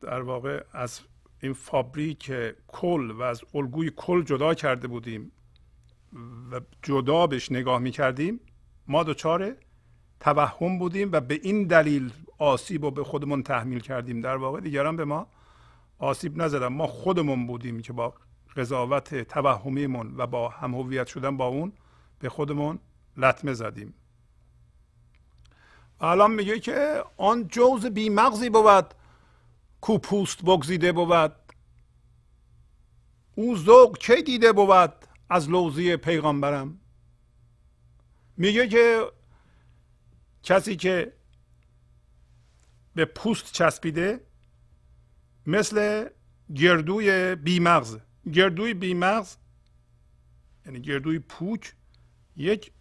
[0.00, 1.00] در واقع از
[1.42, 2.32] این فابریک
[2.68, 5.32] کل و از الگوی کل جدا کرده بودیم
[6.52, 8.40] و جدا بهش نگاه می کردیم
[8.86, 9.56] ما دچار
[10.20, 14.20] توهم بودیم و به این دلیل آسیب و به خودمون تحمیل کردیم.
[14.20, 15.26] در واقع دیگران به ما
[15.98, 16.66] آسیب نزدن.
[16.66, 18.14] ما خودمون بودیم که با
[18.56, 21.72] قضاوت توهمیمون و با هم هویت شدن با اون
[22.18, 22.78] به خودمون
[23.16, 23.94] لطمه زدیم.
[26.00, 28.94] الان میگه که آن جوز بیمغزی بود.
[29.80, 31.32] کو پوست بگزیده بود.
[33.34, 34.92] او ذوق چه دیده بود
[35.30, 36.80] از لوزی پیغامبرم
[38.36, 39.12] میگه که
[40.42, 41.12] کسی که
[42.94, 44.20] به پوست چسبیده
[45.46, 46.08] مثل
[46.54, 47.98] گردوی بیمغز.
[48.32, 49.36] گردوی بیمغز
[50.66, 51.74] یعنی گردوی پوک
[52.36, 52.72] یک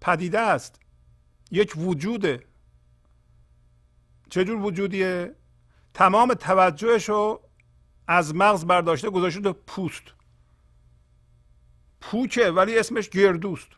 [0.00, 0.80] پدیده است
[1.50, 2.46] یک وجوده.
[4.32, 5.34] چجور وجودیه؟
[5.94, 7.40] تمام توجهش رو
[8.08, 10.02] از مغز برداشته گذاشته تو پوست.
[12.00, 13.68] پوکه ولی اسمش گردوست.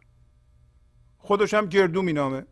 [1.19, 2.47] خودش هم گردو مینامه.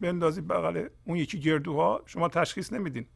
[0.00, 3.06] بندازید بغل اون یکی گردوها شما تشخیص نمیدین.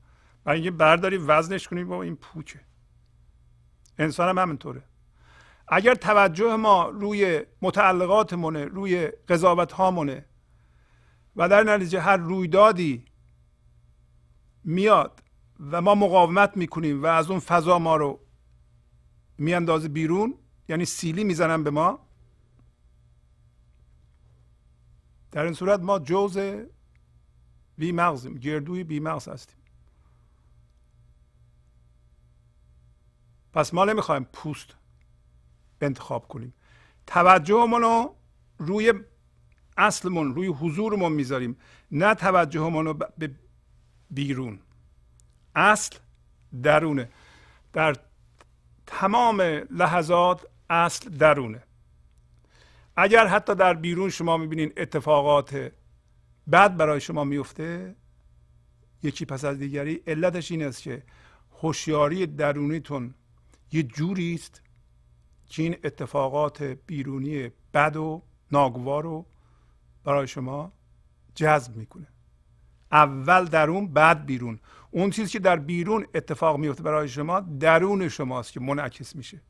[0.47, 2.61] و اینکه برداری وزنش کنید با این پوکه.
[3.99, 4.83] انسان هم همینطوره.
[5.69, 10.25] اگر توجه ما روی متعلقاتمونه روی قضاوت هامونه
[11.37, 13.12] و در نتیجه هر رویدادی
[14.65, 15.23] میاد
[15.71, 18.21] و ما مقاومت می‌کنیم و از اون فضا ما رو
[19.39, 20.35] میاندازه بیرون
[20.69, 21.99] یعنی سیلی می‌زنن به ما.
[25.31, 26.39] در این صورت ما جوز
[27.79, 29.57] بی مغزیم گردوی بی مغز هستیم.
[33.53, 34.75] پس ما نمی‌خوایم پوست
[35.81, 36.55] انتخاب کنیم.
[37.07, 38.17] توجهمون رو
[38.59, 38.93] روی
[39.77, 41.57] اصلمون روی حضورمون می‌ذاریم.
[41.91, 43.35] نه توجهمون رو به
[44.13, 44.59] بیرون.
[45.55, 45.97] اصل
[46.63, 47.09] درونه.
[47.73, 47.97] در
[48.87, 49.41] تمام
[49.71, 51.63] لحظات اصل درونه.
[52.97, 55.73] اگر حتی در بیرون شما می‌بینین اتفاقات
[56.53, 57.97] بد برای شما میفته
[59.03, 61.03] یکی پس از دیگری علتش این است که
[61.63, 63.15] هوشیاری درونیتون
[63.73, 64.63] یه جوری است
[65.47, 69.27] که این اتفاقات بیرونی بد و ناگوار رو
[70.05, 70.73] برای شما
[71.35, 72.07] جذب می‌کنه.
[72.93, 74.61] اول درون بعد بیرون.
[74.91, 79.41] اون چیزی که در بیرون اتفاق میفته برای شما درون شماست که منعکس میشه.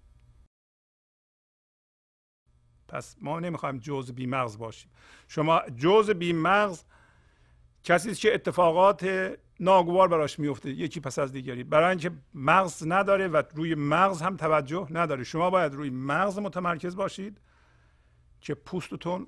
[2.88, 4.90] پس ما نمی‌خوایم جز بی مغز باشیم.
[5.28, 6.84] شما جز بی مغز
[7.84, 11.64] کسی که اتفاقات ناگوار براش میفته یکی پس از دیگری.
[11.64, 15.24] برای اینکه مغز نداره و روی مغز هم توجه نداره.
[15.24, 17.40] شما باید روی مغز متمرکز باشید
[18.40, 19.26] که پوستتون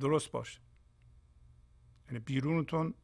[0.00, 0.60] درست باشه.
[2.12, 2.94] یعنی بیرونتون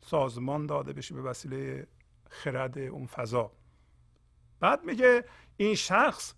[0.00, 1.86] سازمان داده بشه به وسیله
[2.30, 3.52] خرد اون فضا.
[4.60, 5.24] بعد میگه
[5.56, 6.34] این شخص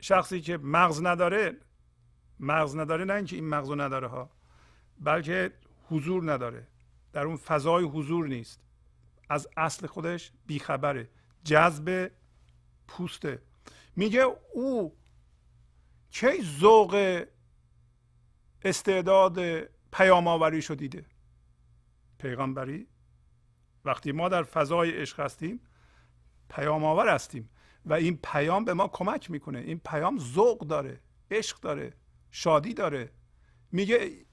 [0.00, 1.56] شخصی که مغز نداره
[2.40, 4.30] مغز نداره نه اینکه این مغز نداره ها
[5.00, 5.52] بلکه
[5.88, 6.66] حضور نداره.
[7.12, 8.60] در اون فضای حضور نیست.
[9.28, 11.08] از اصل خودش بیخبره.
[11.44, 12.10] جذب
[12.88, 13.42] پوسته.
[13.96, 14.96] میگه او
[16.10, 17.24] کی ذوق
[18.62, 19.38] استعداد
[19.92, 21.06] پیام آوری شو دیده.
[22.18, 22.86] پیغمبری
[23.84, 25.60] وقتی ما در فضای عشق هستیم
[26.48, 27.50] پیام آور هستیم
[27.84, 29.58] و این پیام به ما کمک می‌کنه.
[29.58, 31.92] این پیام ذوق داره عشق داره
[32.30, 33.12] شادی داره.
[33.72, 34.26] میگه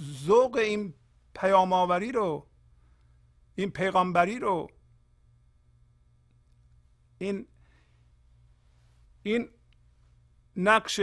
[0.00, 0.94] ذوق این
[1.34, 2.48] پیام آوری رو
[3.54, 4.70] این پیغامبری رو
[7.18, 7.48] این
[9.22, 9.48] این
[10.56, 11.00] نقش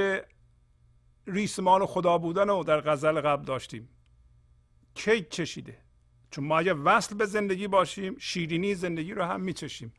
[1.27, 3.89] ریسمان خدا بودن رو در غزل قبل داشتیم.
[4.95, 5.77] کی چشیده؟
[6.31, 9.93] چون ما اگر وصل به زندگی باشیم شیرینی زندگی رو هم میچشیم.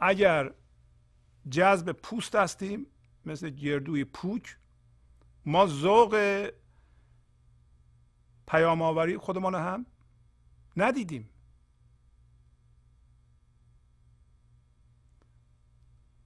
[0.00, 0.54] اگر
[1.50, 2.86] جذب پوست هستیم
[3.26, 4.56] مثل گردوی پوک
[5.46, 6.50] ما ذوق
[8.48, 9.86] پیام آوری خودمان هم
[10.76, 11.28] ندیدیم.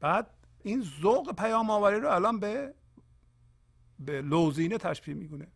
[0.00, 0.30] بعد
[0.62, 2.74] این ذوق پیام آوری رو الان به
[3.98, 5.46] به لوزینه تشبیه می‌کنه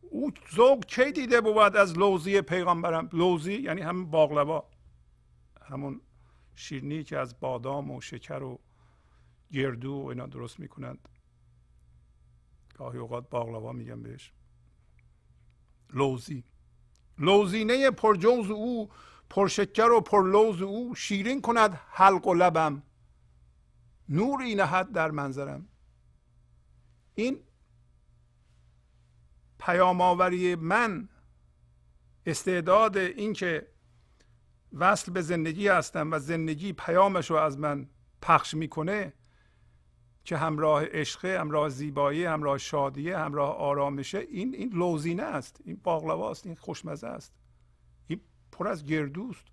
[0.00, 4.64] او ذوق کی دیده بود از لوزی پیغمبرم؟ لوزی یعنی همون باقلوا
[5.62, 6.00] همون
[6.54, 8.58] شیرنی که از بادام و شکر و
[9.52, 11.08] گردو و اینا درست می‌کنند.
[12.74, 14.32] گاهی اوقات باقلوا میگن بهش.
[15.90, 16.44] لوزی.
[17.18, 18.90] لوزینه پرجوز او
[19.30, 22.82] پرشکر و پرلوز او شیرین کند حلق و لبم.
[24.08, 25.68] نوری نهد در منظرم.
[27.14, 27.42] این
[29.60, 31.08] پیام آوری من
[32.26, 33.66] استعداد اینکه
[34.72, 37.88] وصل به زندگی هستم و زندگی پیامش رو از من
[38.22, 39.12] پخش می‌کنه
[40.24, 46.30] که همراه عشق همراه زیبایی همراه شادیه همراه آرامشه این این لوزینه است این باقلوا
[46.30, 47.32] است این خوشمزه است.
[48.06, 48.20] این
[48.52, 49.44] پر از گردوست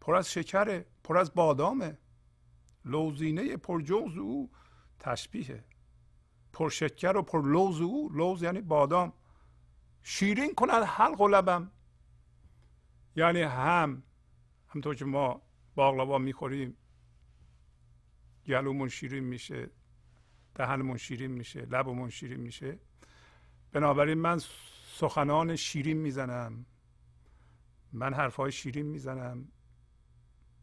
[0.00, 1.98] پر از شکره پر از بادامه.
[2.84, 4.50] لوزینه پرجوز او
[4.98, 5.64] تشبیهه
[6.52, 9.12] پرشکر و پر لوز او لوز یعنی بادام.
[10.02, 11.70] شیرین کند حلق و لبم.
[13.16, 14.02] یعنی هم
[14.68, 15.42] همطور که ما
[15.74, 16.76] باقلوا می‌خوریم
[18.46, 19.70] گلومون شیرین میشه
[20.54, 22.78] دهنمون شیرین میشه لبمون شیرین میشه.
[23.72, 24.40] بنابراین من
[24.92, 26.66] سخنان شیرین می‌زنم.
[27.92, 29.48] من حرفهای شیرین می‌زنم.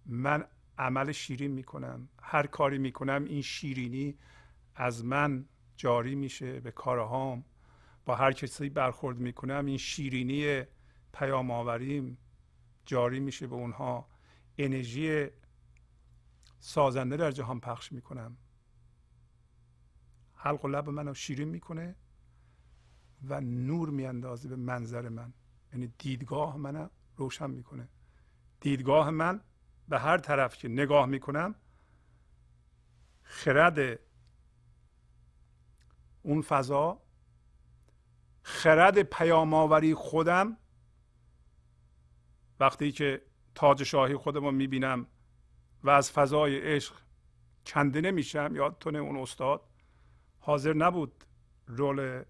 [0.06, 0.46] من
[0.78, 2.10] عمل شیرین می‌کنم.
[2.22, 4.18] هر کاری می‌کنم این شیرینی
[4.76, 5.46] از من
[5.78, 7.44] جاری میشه به کارهام
[8.06, 10.64] با هر کسی برخورد می‌کنم این شیرینی
[11.14, 12.18] پیام آوریم
[12.86, 14.08] جاری میشه به اونها.
[14.58, 15.28] انرژی
[16.60, 18.38] سازنده در جهان پخش می‌کنم.
[20.36, 21.96] حلق و لب منو شیرین می‌کنه
[23.24, 25.34] و نور میاندازه به منظر من.
[25.74, 27.88] یعنی دیدگاه من روشن می‌کنه.
[28.60, 29.42] دیدگاه من
[29.90, 31.56] به هر طرف که نگاه می‌کنم
[33.24, 34.07] خرد
[36.28, 37.02] اون فضا
[38.42, 40.58] خرد پیام خودم
[42.60, 43.22] وقتی که
[43.56, 45.08] تاج شاهی خودم رو می‌بینم
[45.84, 46.96] و از فضای عشق
[47.66, 49.62] کنده نمیشم یادتونه اون استاد
[50.40, 51.26] حاضر نبود
[51.68, 52.24] رول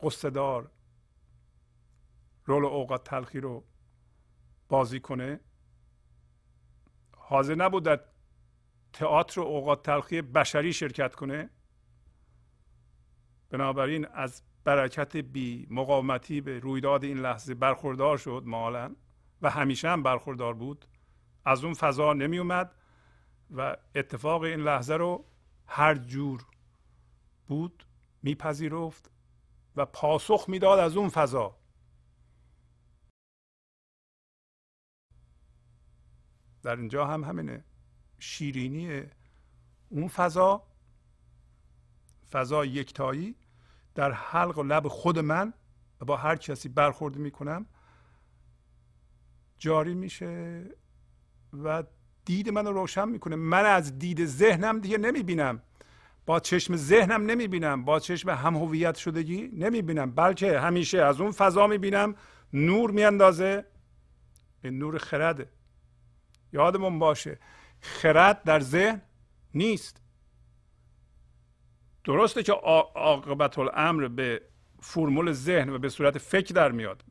[0.00, 0.70] قصدار
[2.44, 3.64] رول اوقات تلخی رو
[4.68, 5.40] بازی کنه.
[7.16, 8.00] حاضر نبود در
[8.98, 11.50] تئاتر اوقات تلخی بشری شرکت کنه
[13.50, 18.94] بنابراین از برکت بی مقاومتی به رویداد این لحظه برخوردار شد مالا
[19.42, 20.84] و همیشه هم برخوردار بود.
[21.44, 22.74] از اون فضا نمی اومد
[23.50, 25.24] و اتفاق این لحظه رو
[25.66, 26.46] هر جور
[27.46, 27.86] بود
[28.22, 29.10] میپذیرفت
[29.76, 31.58] و پاسخ می‌داد از اون فضا.
[36.62, 37.64] در اینجا هم همینه.
[38.18, 39.02] شیرینی
[39.88, 40.62] اون فضا
[42.30, 43.34] فضا یکتایی
[43.94, 45.52] در حلق و لب خود من
[46.00, 47.66] و با هر کسی برخورد می‌کنم
[49.58, 50.64] جاری میشه
[51.64, 51.84] و
[52.24, 53.36] دید منو روشن می‌کنه.
[53.36, 55.62] من از دید ذهنم دیگه نمی‌بینم.
[56.26, 57.84] با چشم ذهنم نمی‌بینم.
[57.84, 60.10] با چشم هم هویت شدگی نمی‌بینم.
[60.10, 62.14] بلکه همیشه از اون فضا می‌بینم.
[62.52, 63.64] نور میاندازه.
[64.64, 65.48] این نور خرده
[66.52, 67.38] یادمون باشه.
[67.80, 69.02] خرد در ذهن
[69.54, 70.02] نیست.
[72.04, 74.42] درسته که عاقبت الامر به
[74.80, 77.04] فرمول ذهن و به صورت فکر در میاد.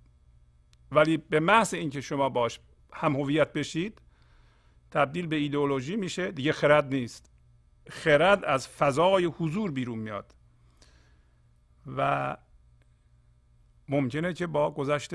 [0.91, 2.59] ولی به محض اینکه شما باش
[2.93, 4.01] هم هویت بشید
[4.91, 6.31] تبدیل به ایدئولوژی میشه.
[6.31, 7.31] دیگه خرد نیست.
[7.89, 10.35] خرد از فضای حضور بیرون میاد.
[11.97, 12.37] و
[13.89, 15.11] ممکنه که با گذشت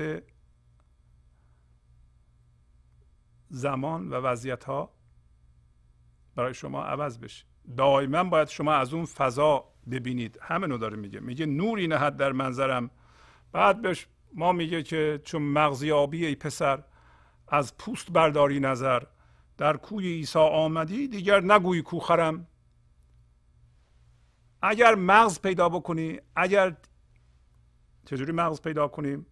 [3.49, 4.92] زمان و وضعیت ها
[6.35, 7.45] برای شما عوض بشه.
[7.77, 10.39] دائما باید شما از اون فضا ببینید.
[10.41, 11.19] همینو داره میگه.
[11.19, 12.89] میگه نوری نهد در منظرم.
[13.51, 16.83] بعد بهش ما میگه که چون مغزیابی ای پسر
[17.47, 19.03] از پوست برداری نظر.
[19.57, 22.47] در کوی عیسی آمدی دیگر نگویی کوخرم
[24.61, 26.75] اگر مغز پیدا بکنی اگر
[28.05, 29.25] چجوری مغز پیدا کنیم؟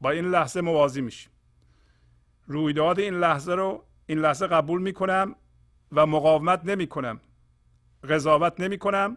[0.00, 1.32] با این لحظه موازی میشیم.
[2.46, 5.34] رویداد این لحظه رو این لحظه قبول می‌کنم
[5.92, 7.20] و مقاومت نمی کنم
[8.08, 9.16] قضاوت نمی کنم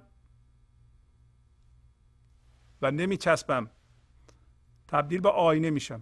[2.82, 3.70] و نمی چسبم
[4.88, 6.02] تبدیل به آینه میشم.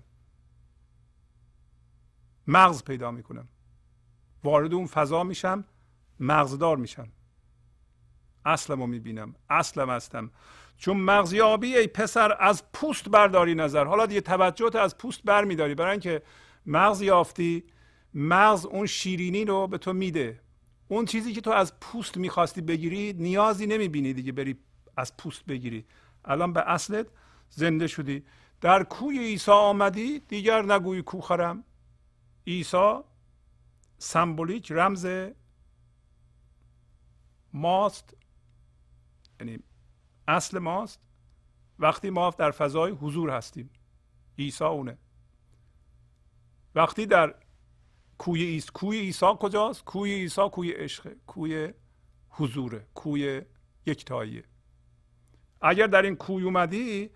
[2.47, 3.47] مغز پیدا می‌کنم.
[4.43, 5.65] وارد اون فضا میشم
[6.19, 7.07] مغزدار میشم.
[8.45, 10.31] اصلمو می‌بینم اصلم هستم.
[10.77, 13.85] چون مغزیابی ای پسر از پوست برداری نظر.
[13.85, 15.75] حالا دیگه توجهت از پوست برمیداری.
[15.75, 16.21] برای اینکه
[16.65, 17.63] مغز یافتی
[18.13, 20.41] مغز اون شیرینی رو به تو میده.
[20.87, 24.57] اون چیزی که تو از پوست می‌خواستی بگیری نیازی نمی‌بینی دیگه بری
[24.97, 25.85] از پوست بگیری.
[26.25, 27.07] الان به اصلت
[27.49, 28.23] زنده شدی.
[28.61, 31.63] در کوی عیسی آمدی دیگر نگوی کو خرم.
[32.47, 32.99] عیسی
[33.97, 35.07] سمبولیک رمز
[37.53, 38.13] ماست.
[39.39, 39.59] یعنی
[40.27, 40.99] اصل ماست.
[41.79, 43.69] وقتی ما در فضای حضور هستیم.
[44.37, 44.97] عیسی اونه.
[46.75, 47.35] وقتی در
[48.19, 51.73] کوی ایس کوی عیسی کجاست؟ کوی عیسی کوی عشق کوی
[52.29, 53.41] حضوره کوی
[53.85, 54.43] یکتاییه
[55.61, 57.09] اگر در این کوی اومدی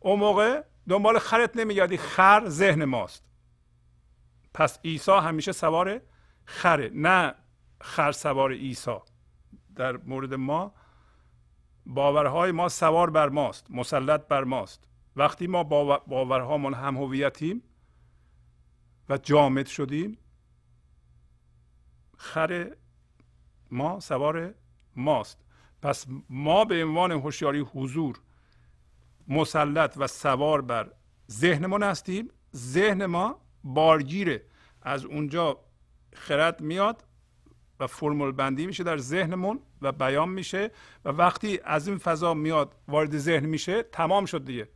[0.00, 1.96] اون موقع دنبال خرت نمیگردی.
[1.96, 3.24] خر ذهن ماست.
[4.54, 6.00] پس عیسی همیشه سوار
[6.44, 7.34] خره نه
[7.80, 8.96] خر سوار عیسی.
[9.76, 10.74] در مورد ما
[11.86, 14.88] باورهای ما سوار بر ماست مسلط بر ماست.
[15.16, 15.64] وقتی ما
[16.06, 17.62] باورهامون هم هویتیم
[19.08, 20.18] و جامد شدیم
[22.16, 22.76] خر
[23.70, 24.54] ما سوار
[24.96, 25.38] ماست.
[25.82, 28.20] پس ما به عنوان هوشیاری حضور
[29.28, 30.92] مسلط و سوار بر
[31.30, 34.42] ذهنمون هستیم ذهن ما بارگیره.
[34.82, 35.60] از اونجا
[36.14, 37.04] خرد میاد
[37.80, 40.70] و فرمول بندی میشه در ذهنمون و بیان میشه
[41.04, 44.68] و وقتی از این فضا میاد وارد ذهن میشه تمام شد دیگه.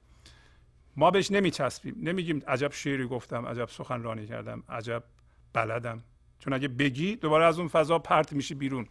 [0.97, 1.97] ما بهش نمیچسبیم.
[1.99, 5.05] نمیگیم عجب شعری گفتم عجب سخنرانی کردم عجب
[5.53, 6.03] بلدم.
[6.41, 8.89] چون اگه بگی دوباره از اون فضا پرت میشی بیرون.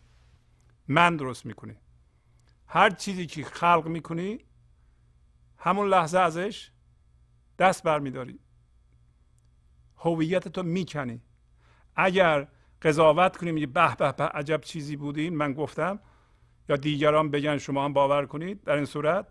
[0.88, 1.76] من درست می‌کنی.
[2.68, 4.40] هر چیزی که خلق می‌کنی
[5.58, 6.72] همون لحظه ازش
[7.60, 8.40] دست برمیداری.
[9.98, 11.22] هویت تو می‌کنی.
[11.96, 12.48] اگر
[12.82, 16.00] قضاوت کنیم به به به عجب چیزی بودین من گفتم.
[16.70, 18.64] یا دیگران بگن شما هم باور کنید.
[18.64, 19.28] در این صورت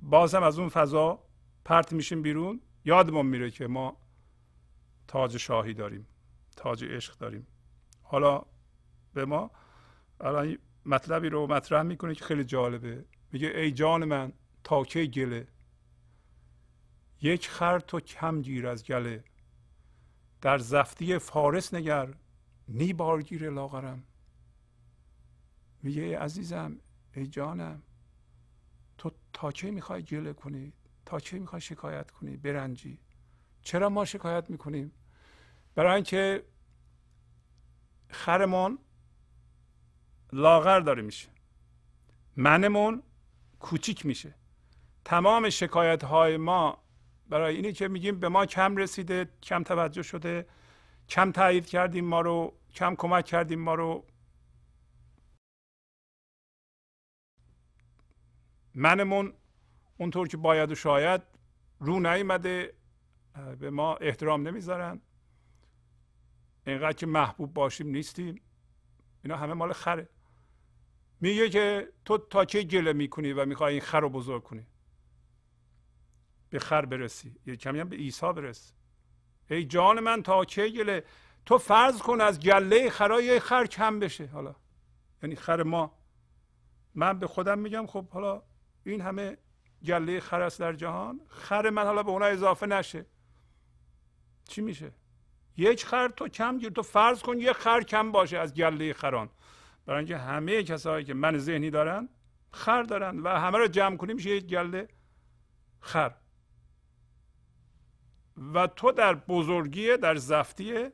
[0.00, 1.22] باز هم از اون فضا
[1.64, 2.60] پرت میشیم بیرون.
[2.84, 3.96] یادمون میره که ما
[5.08, 6.06] تاج شاهی داریم.
[6.56, 7.46] تاج عشق داریم.
[8.02, 8.42] حالا
[9.14, 9.50] به ما
[10.20, 13.04] الان مطلبی رو مطرح می‌کنه که خیلی جالبه.
[13.32, 14.32] میگه ای جان من
[14.64, 15.48] تا که گله؟
[17.20, 19.24] یک خر تو کم گیر از گله.
[20.40, 22.14] در زفتی فارس نگر
[22.68, 24.04] نی بارگیر لاغرم.
[25.82, 26.76] میگه ای عزیزم
[27.14, 27.82] ای جانم
[28.98, 30.72] تو تا چه می‌خوای گله کنی؟
[31.06, 32.98] تا چه می‌خوای شکایت کنی؟ برنجی.
[33.62, 34.92] چرا ما شکایت می‌کنیم؟
[35.76, 36.44] برای اینکه
[38.10, 38.78] خرمون
[40.32, 41.28] لاغر داره میشه.
[42.36, 43.02] منمون
[43.60, 44.34] کوچیک میشه.
[45.04, 46.82] تمام شکایت های ما
[47.28, 50.46] برای اینه که میگیم به ما کم رسیده کم توجه شده
[51.08, 54.06] کم تایید کردیم ما رو کم کمک کردیم ما رو.
[58.74, 59.32] منمون
[59.96, 61.22] اونطور که باید و شاید
[61.78, 62.74] رو نیمده
[63.58, 65.00] به ما احترام نمی‌ذارن.
[66.66, 68.40] اینقدر که محبوب باشیم نیستیم.
[69.24, 70.08] اینا همه مال خره.
[71.20, 74.66] میگه که تو تا چه گله می‌کنی و می‌خوای این خر رو بزرگ کنی؟
[76.50, 77.36] به خر برسی.
[77.46, 78.72] یه کمی هم به عیسی برس
[79.50, 81.04] ای جان من تا چه گله؟
[81.46, 84.26] تو فرض کن از گله خرای خر کم بشه.
[84.26, 84.54] حالا
[85.22, 85.98] یعنی خر ما.
[86.94, 88.42] من به خودم میگم خب حالا
[88.84, 89.38] این همه
[89.84, 91.20] گله خر است در جهان.
[91.28, 93.06] خر من حالا به اونا اضافه نشه.
[94.48, 94.92] چی میشه؟
[95.56, 99.30] یک خر تو کم گیر تو فرض کن یک خر کم باشه از گله خران.
[99.86, 102.08] برای اینکه همه کسایی که من ذهنی دارن
[102.50, 104.88] خر دارن و همه رو جمع کنیم میشه یک گله
[105.80, 106.14] خر.
[108.54, 110.88] و تو در بزرگی در زفتی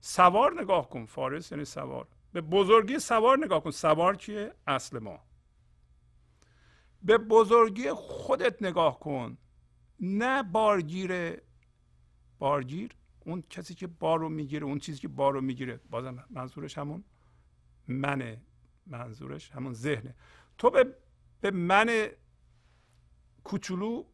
[0.00, 1.06] سوار نگاه کن.
[1.06, 2.08] فارس یعنی سوار.
[2.32, 3.70] به بزرگی سوار نگاه کن.
[3.70, 5.20] سوار کیه اصل ما.
[7.02, 9.38] به بزرگی خودت نگاه کن.
[10.00, 11.40] نه بارگیر
[12.38, 12.90] بارگیر
[13.24, 17.04] اون کسی که بارو می‌گیره اون چیزی که بارو می‌گیره بازم منظورش همون
[17.88, 18.42] منه.
[18.86, 20.14] منظورش همون ذهنه.
[20.58, 20.94] تو به,
[21.40, 22.08] به من
[23.44, 24.04] کوچولو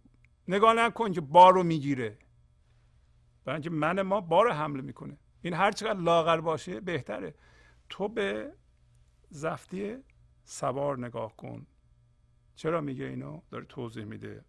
[0.48, 2.18] نگاه نکن که بارو می‌گیره.
[3.44, 5.18] برای اینکه من ما بار حمله می‌کنه.
[5.42, 7.34] این هر چقدر لاغر باشه بهتره.
[7.88, 8.52] تو به
[9.28, 9.96] زفتی
[10.44, 11.66] سوار نگاه کن.
[12.56, 14.44] چرا میگه اینو؟ داره توضیح میده.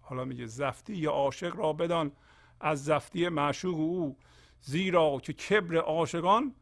[0.00, 2.12] حالا میگه زفتی یا عاشق را بدان.
[2.60, 4.18] از زفتی معشوق او
[4.60, 6.54] زیرا که کبر عاشقان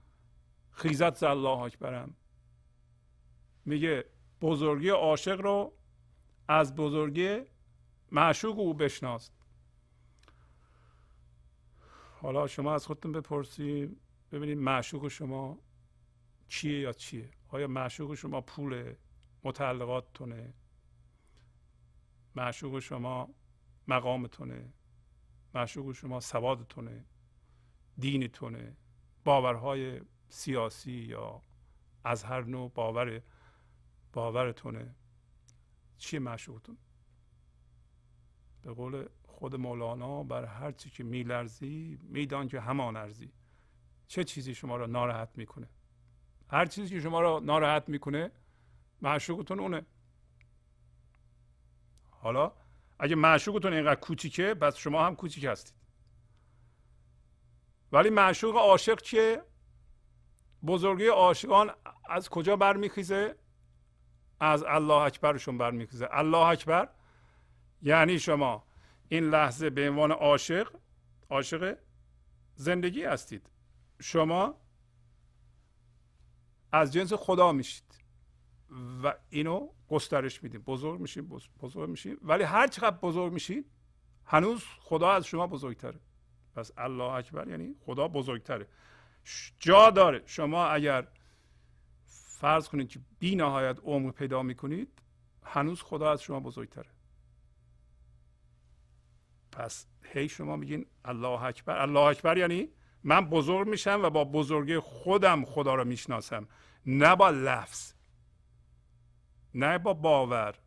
[0.70, 2.14] خیزت ز الله اکبرم.
[3.64, 4.04] میگه
[4.40, 5.72] بزرگی عاشق رو
[6.48, 7.40] از بزرگی
[8.12, 9.32] معشوق او بشناست
[12.20, 14.00] حالا شما از خودتون بپرسید
[14.32, 15.58] ببینید معشوق شما
[16.48, 18.94] چیه یا چیه؟ آیا معشوق شما پول
[19.44, 20.54] متعلقاتتونه؟
[22.36, 23.28] معشوق شما
[23.88, 24.72] مقامتونه؟
[25.54, 27.04] معشوق شما سوادتونه
[27.98, 28.76] دینتونه
[29.24, 31.40] باورهای سیاسی یا
[32.04, 33.22] از هر نوع باور
[34.12, 34.94] باورتونه.
[35.98, 36.76] چیه معشوقتون؟
[38.62, 43.32] به قول خود مولانا بر هر چی که میلرزی میدان که همان ارزی.
[44.06, 45.68] چه چیزی شما را ناراحت می‌کنه؟
[46.48, 48.30] هر چیزی که شما را ناراحت می‌کنه
[49.02, 49.86] معشوقتون اونه.
[52.10, 52.52] حالا
[53.02, 55.74] اگه معشوقتون اینقدر کوچیکه پس شما هم کوچیک هستید.
[57.92, 59.42] ولی معشوق عاشق چیه؟
[60.66, 61.70] بزرگی عاشقان
[62.08, 63.36] از کجا برمیخیزه؟
[64.40, 66.08] از الله اکبرشون برمیخیزه.
[66.10, 66.88] الله اکبر
[67.82, 68.64] یعنی شما.
[69.08, 70.68] این لحظه به عنوان عاشق
[71.30, 71.78] عاشق
[72.54, 73.50] زندگی هستید.
[74.00, 74.54] شما
[76.72, 78.01] از جنس خدا میشید.
[79.04, 80.62] و اینو گسترش میدیم.
[80.62, 81.28] بزرگ میشیم
[81.60, 82.16] بزرگ میشیم.
[82.22, 83.70] ولی هر چقدر بزرگ میشید
[84.24, 86.00] هنوز خدا از شما بزرگتره.
[86.54, 88.66] پس الله اکبر یعنی خدا بزرگتره.
[89.58, 90.22] جا داره.
[90.26, 91.08] شما اگر
[92.40, 94.88] فرض کنید که بی نهایت عمق پیدا می‌کنید
[95.42, 96.90] هنوز خدا از شما بزرگتره.
[99.52, 101.78] پس هی شما میگین الله اکبر.
[101.78, 102.68] الله اکبر یعنی
[103.04, 106.48] من بزرگ میشم و با بزرگی خودم خدا رو می‌شناسم
[106.86, 107.92] نه با لفظ.
[109.54, 110.58] نه با باور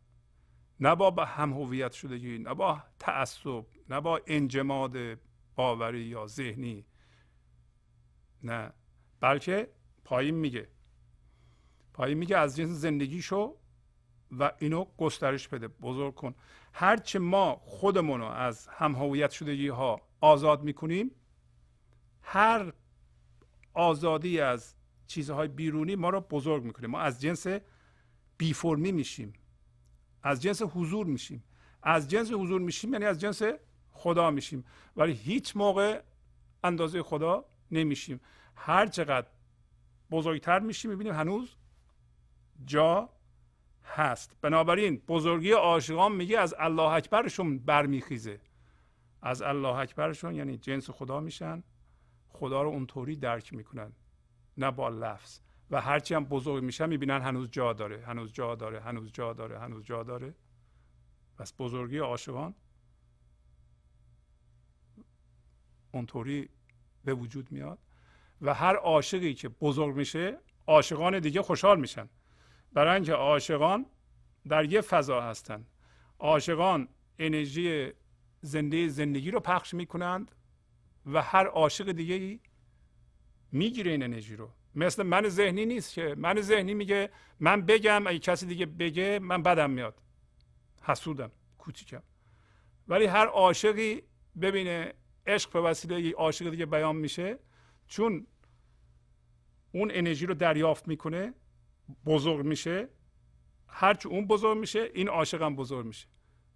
[0.80, 4.96] نه با هم هویت شدگی نه با تعصب نه با انجماد
[5.54, 6.86] باوری یا ذهنی.
[8.42, 8.72] نه
[9.20, 9.70] بلکه
[10.04, 10.68] پایین میگه.
[11.94, 13.56] پایین میگه از جنس زندگی شو
[14.38, 16.34] و اینو گسترش بده بزرگ کن.
[16.72, 21.10] هرچه ما خودمون رو از هم هویت شدگی ها آزاد می‌کنیم
[22.22, 22.72] هر
[23.74, 24.74] آزادی از
[25.06, 26.86] چیزهای بیرونی ما رو بزرگ می‌کنه.
[26.86, 27.46] ما از جنس
[28.38, 29.32] بی فرمی میشیم.
[30.22, 31.44] از جنس حضور میشیم.
[31.82, 33.42] از جنس حضور میشیم یعنی از جنس
[33.92, 34.64] خدا میشیم.
[34.96, 36.02] ولی هیچ موقع
[36.64, 38.20] اندازه خدا نمیشیم.
[38.56, 39.26] هر چقدر
[40.10, 41.56] بزرگتر میشیم می‌بینیم هنوز
[42.66, 43.08] جا
[43.84, 44.36] هست.
[44.40, 48.40] بنابراین بزرگی عاشقان میگه از الله اکبرشون برمیخیزه.
[49.22, 51.62] از الله اکبرشون یعنی جنس خدا میشن.
[52.28, 53.92] خدا رو اونطوری درک می‌کنن.
[54.58, 55.40] نه با لفظ.
[55.70, 59.60] و هرچی هم بزرگ میشن می‌بینن هنوز جا داره هنوز جا داره هنوز جا داره
[59.60, 60.34] هنوز جا داره.
[61.38, 62.54] پس بزرگی عاشقان
[65.92, 66.48] اونطوری
[67.04, 67.78] به وجود میاد
[68.40, 72.08] و هر عاشقی که بزرگ میشه عاشقان دیگه خوشحال میشن.
[72.72, 73.86] برای اینکه عاشقان
[74.48, 75.66] در یه فضا هستن.
[76.18, 76.88] عاشقان
[77.18, 77.92] انرژی
[78.40, 80.34] زنده زندگی رو پخش می‌کنند
[81.06, 82.40] و هر عاشق دیگه ای
[83.52, 84.50] می‌گیره این انرژی رو.
[84.76, 89.42] مثل من ذهنی نیست که من ذهنی میگه من بگم اگه کسی دیگه بگه من
[89.42, 90.02] بدم میاد.
[90.82, 92.02] حسودم کوچیکم.
[92.88, 94.02] ولی هر عاشقی
[94.40, 94.94] ببینه
[95.26, 97.38] عشق به وسیله یک عاشق دیگه بیان میشه
[97.86, 98.26] چون
[99.72, 101.34] اون انرژی رو دریافت می‌کنه
[102.06, 102.88] بزرگ میشه.
[103.68, 106.06] هرچی اون بزرگ میشه این عاشق هم بزرگ میشه.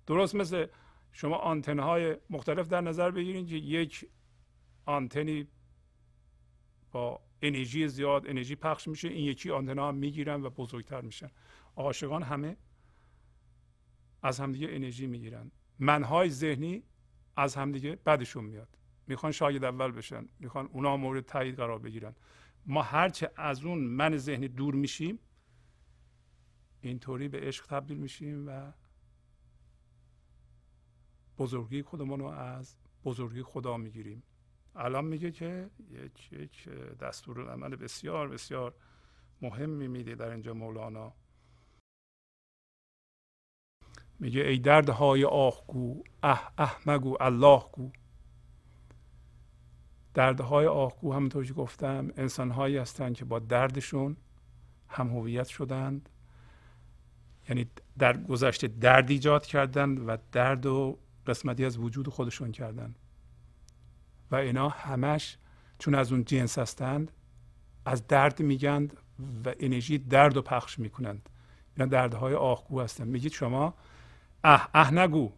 [0.07, 0.67] درست مثل
[1.13, 4.09] شما آنتنهای مختلف در نظر بگیرید که یک
[4.87, 5.49] آنتنی
[6.93, 11.31] با انرژی زیاد انرژی پخش میشه این یکی آنتنا هم می‌گیرن و بزرگتر میشن.
[11.77, 12.57] عاشقان همه
[14.23, 15.51] از همدیگه انرژی می‌گیرن.
[15.79, 16.83] منهای ذهنی
[17.37, 18.79] از همدیگه بدشون میاد.
[19.07, 22.15] می‌خوان شاگرد اول بشن می‌خوان اونا مورد تایید قرار بگیرن.
[22.67, 25.19] ما هرچه از اون من ذهنی دور میشیم
[26.81, 28.73] اینطوری به عشق تبدیل میشیم و
[31.39, 34.23] بزرگی خودمون رو از بزرگی خدا می‌گیریم.
[34.77, 36.69] الان میگه که یک یک
[37.49, 38.75] عمل بسیار بسیار
[39.43, 41.13] مهمی میده در اینجا مولانا.
[44.19, 47.91] میگه ای دردهای آهگو اه اه مگو الله گو
[50.15, 54.17] دردهای آهگو همونطور که گفتم انسانهایی هستند که با دردشون
[54.89, 56.09] هم هویت شدند.
[57.49, 62.99] یعنی در گذشته درد ایجاد کردند و درد و قسمتی از وجود خودشون کردند.
[64.31, 65.36] و اینا همش
[65.78, 67.12] چون از اون جنس هستند
[67.85, 68.97] از درد میگند
[69.44, 71.28] و انرژی درد رو پخش می‌کنند.
[71.77, 73.09] اینا دردهای آهگو هستند.
[73.09, 73.74] میگید شما
[74.44, 75.32] اه اه نگو.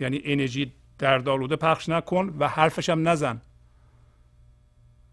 [0.00, 3.40] یعنی انرژی دردآلوده پخش نکن و حرفش هم نزن.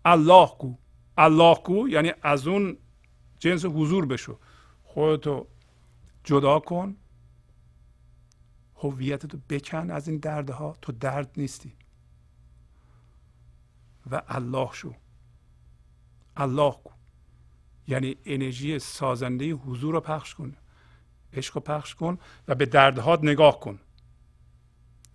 [0.05, 0.77] الله گو.
[1.17, 2.77] الله گو یعنی از اون
[3.39, 4.39] جنس حضور بشو.
[4.83, 5.47] خودتو
[6.23, 6.95] جدا کن.
[8.75, 10.75] هویتتو بکن از این دردها.
[10.81, 11.73] تو درد نیستی.
[14.11, 14.93] و الله شو.
[16.37, 16.89] الله کو.
[17.87, 20.55] یعنی انرژی سازنده حضور رو پخش کن
[21.33, 22.17] عشق رو پخش کن
[22.47, 23.79] و به دردهات نگاه کن.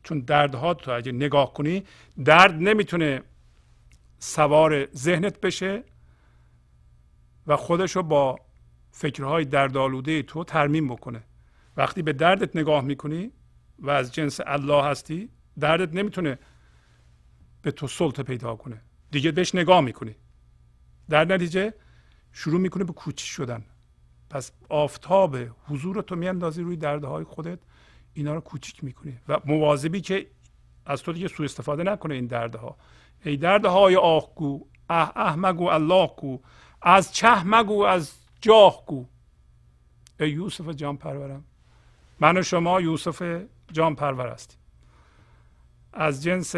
[0.02, 1.84] چون دردهات تو اگه نگاه کنی
[2.24, 3.22] درد نمی‌تونه
[4.18, 5.82] سوار ذهنت بشه
[7.46, 8.38] و خودش رو با
[8.90, 11.22] فکرهای دردآلوده تو ترمیم بکنه.
[11.76, 13.32] وقتی به دردت نگاه می‌کنی
[13.78, 16.38] و از جنس الله هستی دردت نمی‌تونه
[17.62, 18.82] به تو سلطه پیدا کنه.
[19.10, 20.14] دیگه بهش نگاه می‌کنی.
[21.08, 21.74] در نتیجه
[22.32, 23.64] شروع می‌کنه به کوچی شدن.
[24.30, 25.36] پس آفتاب
[25.68, 27.58] حضور تو میاندازی روی دردهای خودت.
[28.12, 29.18] اینا رو کوچیک می‌کنی.
[29.28, 30.26] و مواظبی که
[30.86, 32.76] از تو دیگه سوء استفاده نکنه این دردها.
[33.24, 36.40] ای دردهای آهگو اه اه مگو الله گو
[36.82, 39.06] از چه مگو از جاه گو
[40.20, 41.44] ای یوسف جان پرورم.
[42.20, 43.42] من و شما یوسف
[43.72, 44.58] جان پرور هستیم.
[45.92, 46.54] از جنس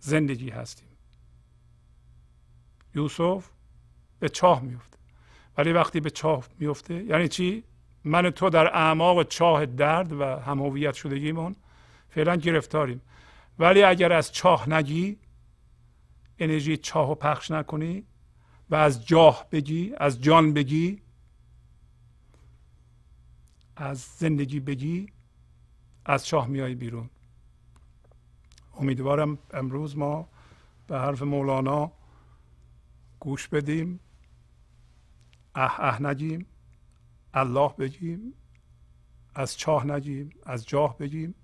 [0.00, 0.88] زندگی هستیم.
[2.94, 3.50] یوسف
[4.20, 4.98] به چاه میفته
[5.58, 7.64] ولی وقتی به چاه میفته یعنی چی؟
[8.04, 11.56] من تو در اعماق چاه درد و همهویت شدگیمون
[12.08, 13.00] فعلا گرفتاریم.
[13.58, 15.18] ولی اگر از چاه نگی
[16.38, 18.04] انرژی چاه و پخش نکنی
[18.70, 21.02] و از جاه بگی از جان بگی
[23.76, 25.12] از زندگی بگی
[26.04, 27.10] از چاه میای بیرون.
[28.78, 30.28] امیدوارم امروز ما
[30.86, 31.92] به حرف مولانا
[33.20, 34.00] گوش بدیم.
[35.54, 36.46] اه اه نگیم
[37.34, 38.34] الله بگیم
[39.34, 41.34] از چاه نگیم از جاه بگیم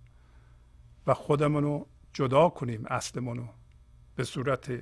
[1.06, 3.48] و خودمونو جدا کنیم اصلمونو
[4.16, 4.73] به صورت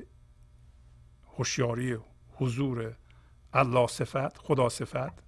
[1.38, 1.96] هوشیاری
[2.32, 2.96] حضور
[3.52, 5.22] الله صفت خدا صفت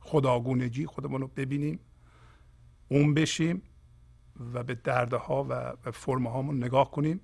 [0.00, 1.80] خداگونگی خودمون رو ببینیم
[2.88, 3.62] اون بشیم.
[4.40, 7.20] و به دردها و فرمه هامون نگاه کنیم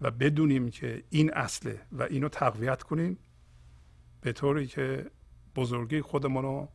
[0.00, 3.18] و بدونیم که این اصله و اینو تقویت کنیم
[4.20, 5.10] به طوری که
[5.56, 6.68] بزرگی خودمون رو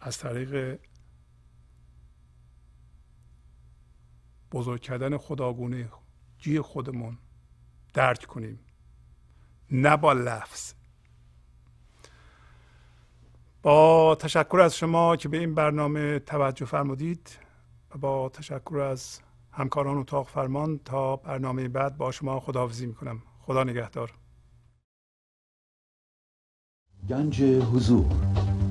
[0.00, 0.78] از طریق
[4.52, 5.88] بزرگ کردن خداگونه
[6.38, 7.18] جی خودمون
[7.94, 8.58] درک کنیم.
[9.70, 10.74] نه با لفظ.
[13.64, 17.38] با تشکر از شما که به این برنامه توجه فرمودید
[17.94, 19.20] و با تشکر از
[19.52, 23.22] همکاران اتاق فرمان تا برنامه بعد با شما خداحافظی می‌کنم.
[23.40, 24.12] خدا نگهدار.
[27.08, 28.06] گنج حضور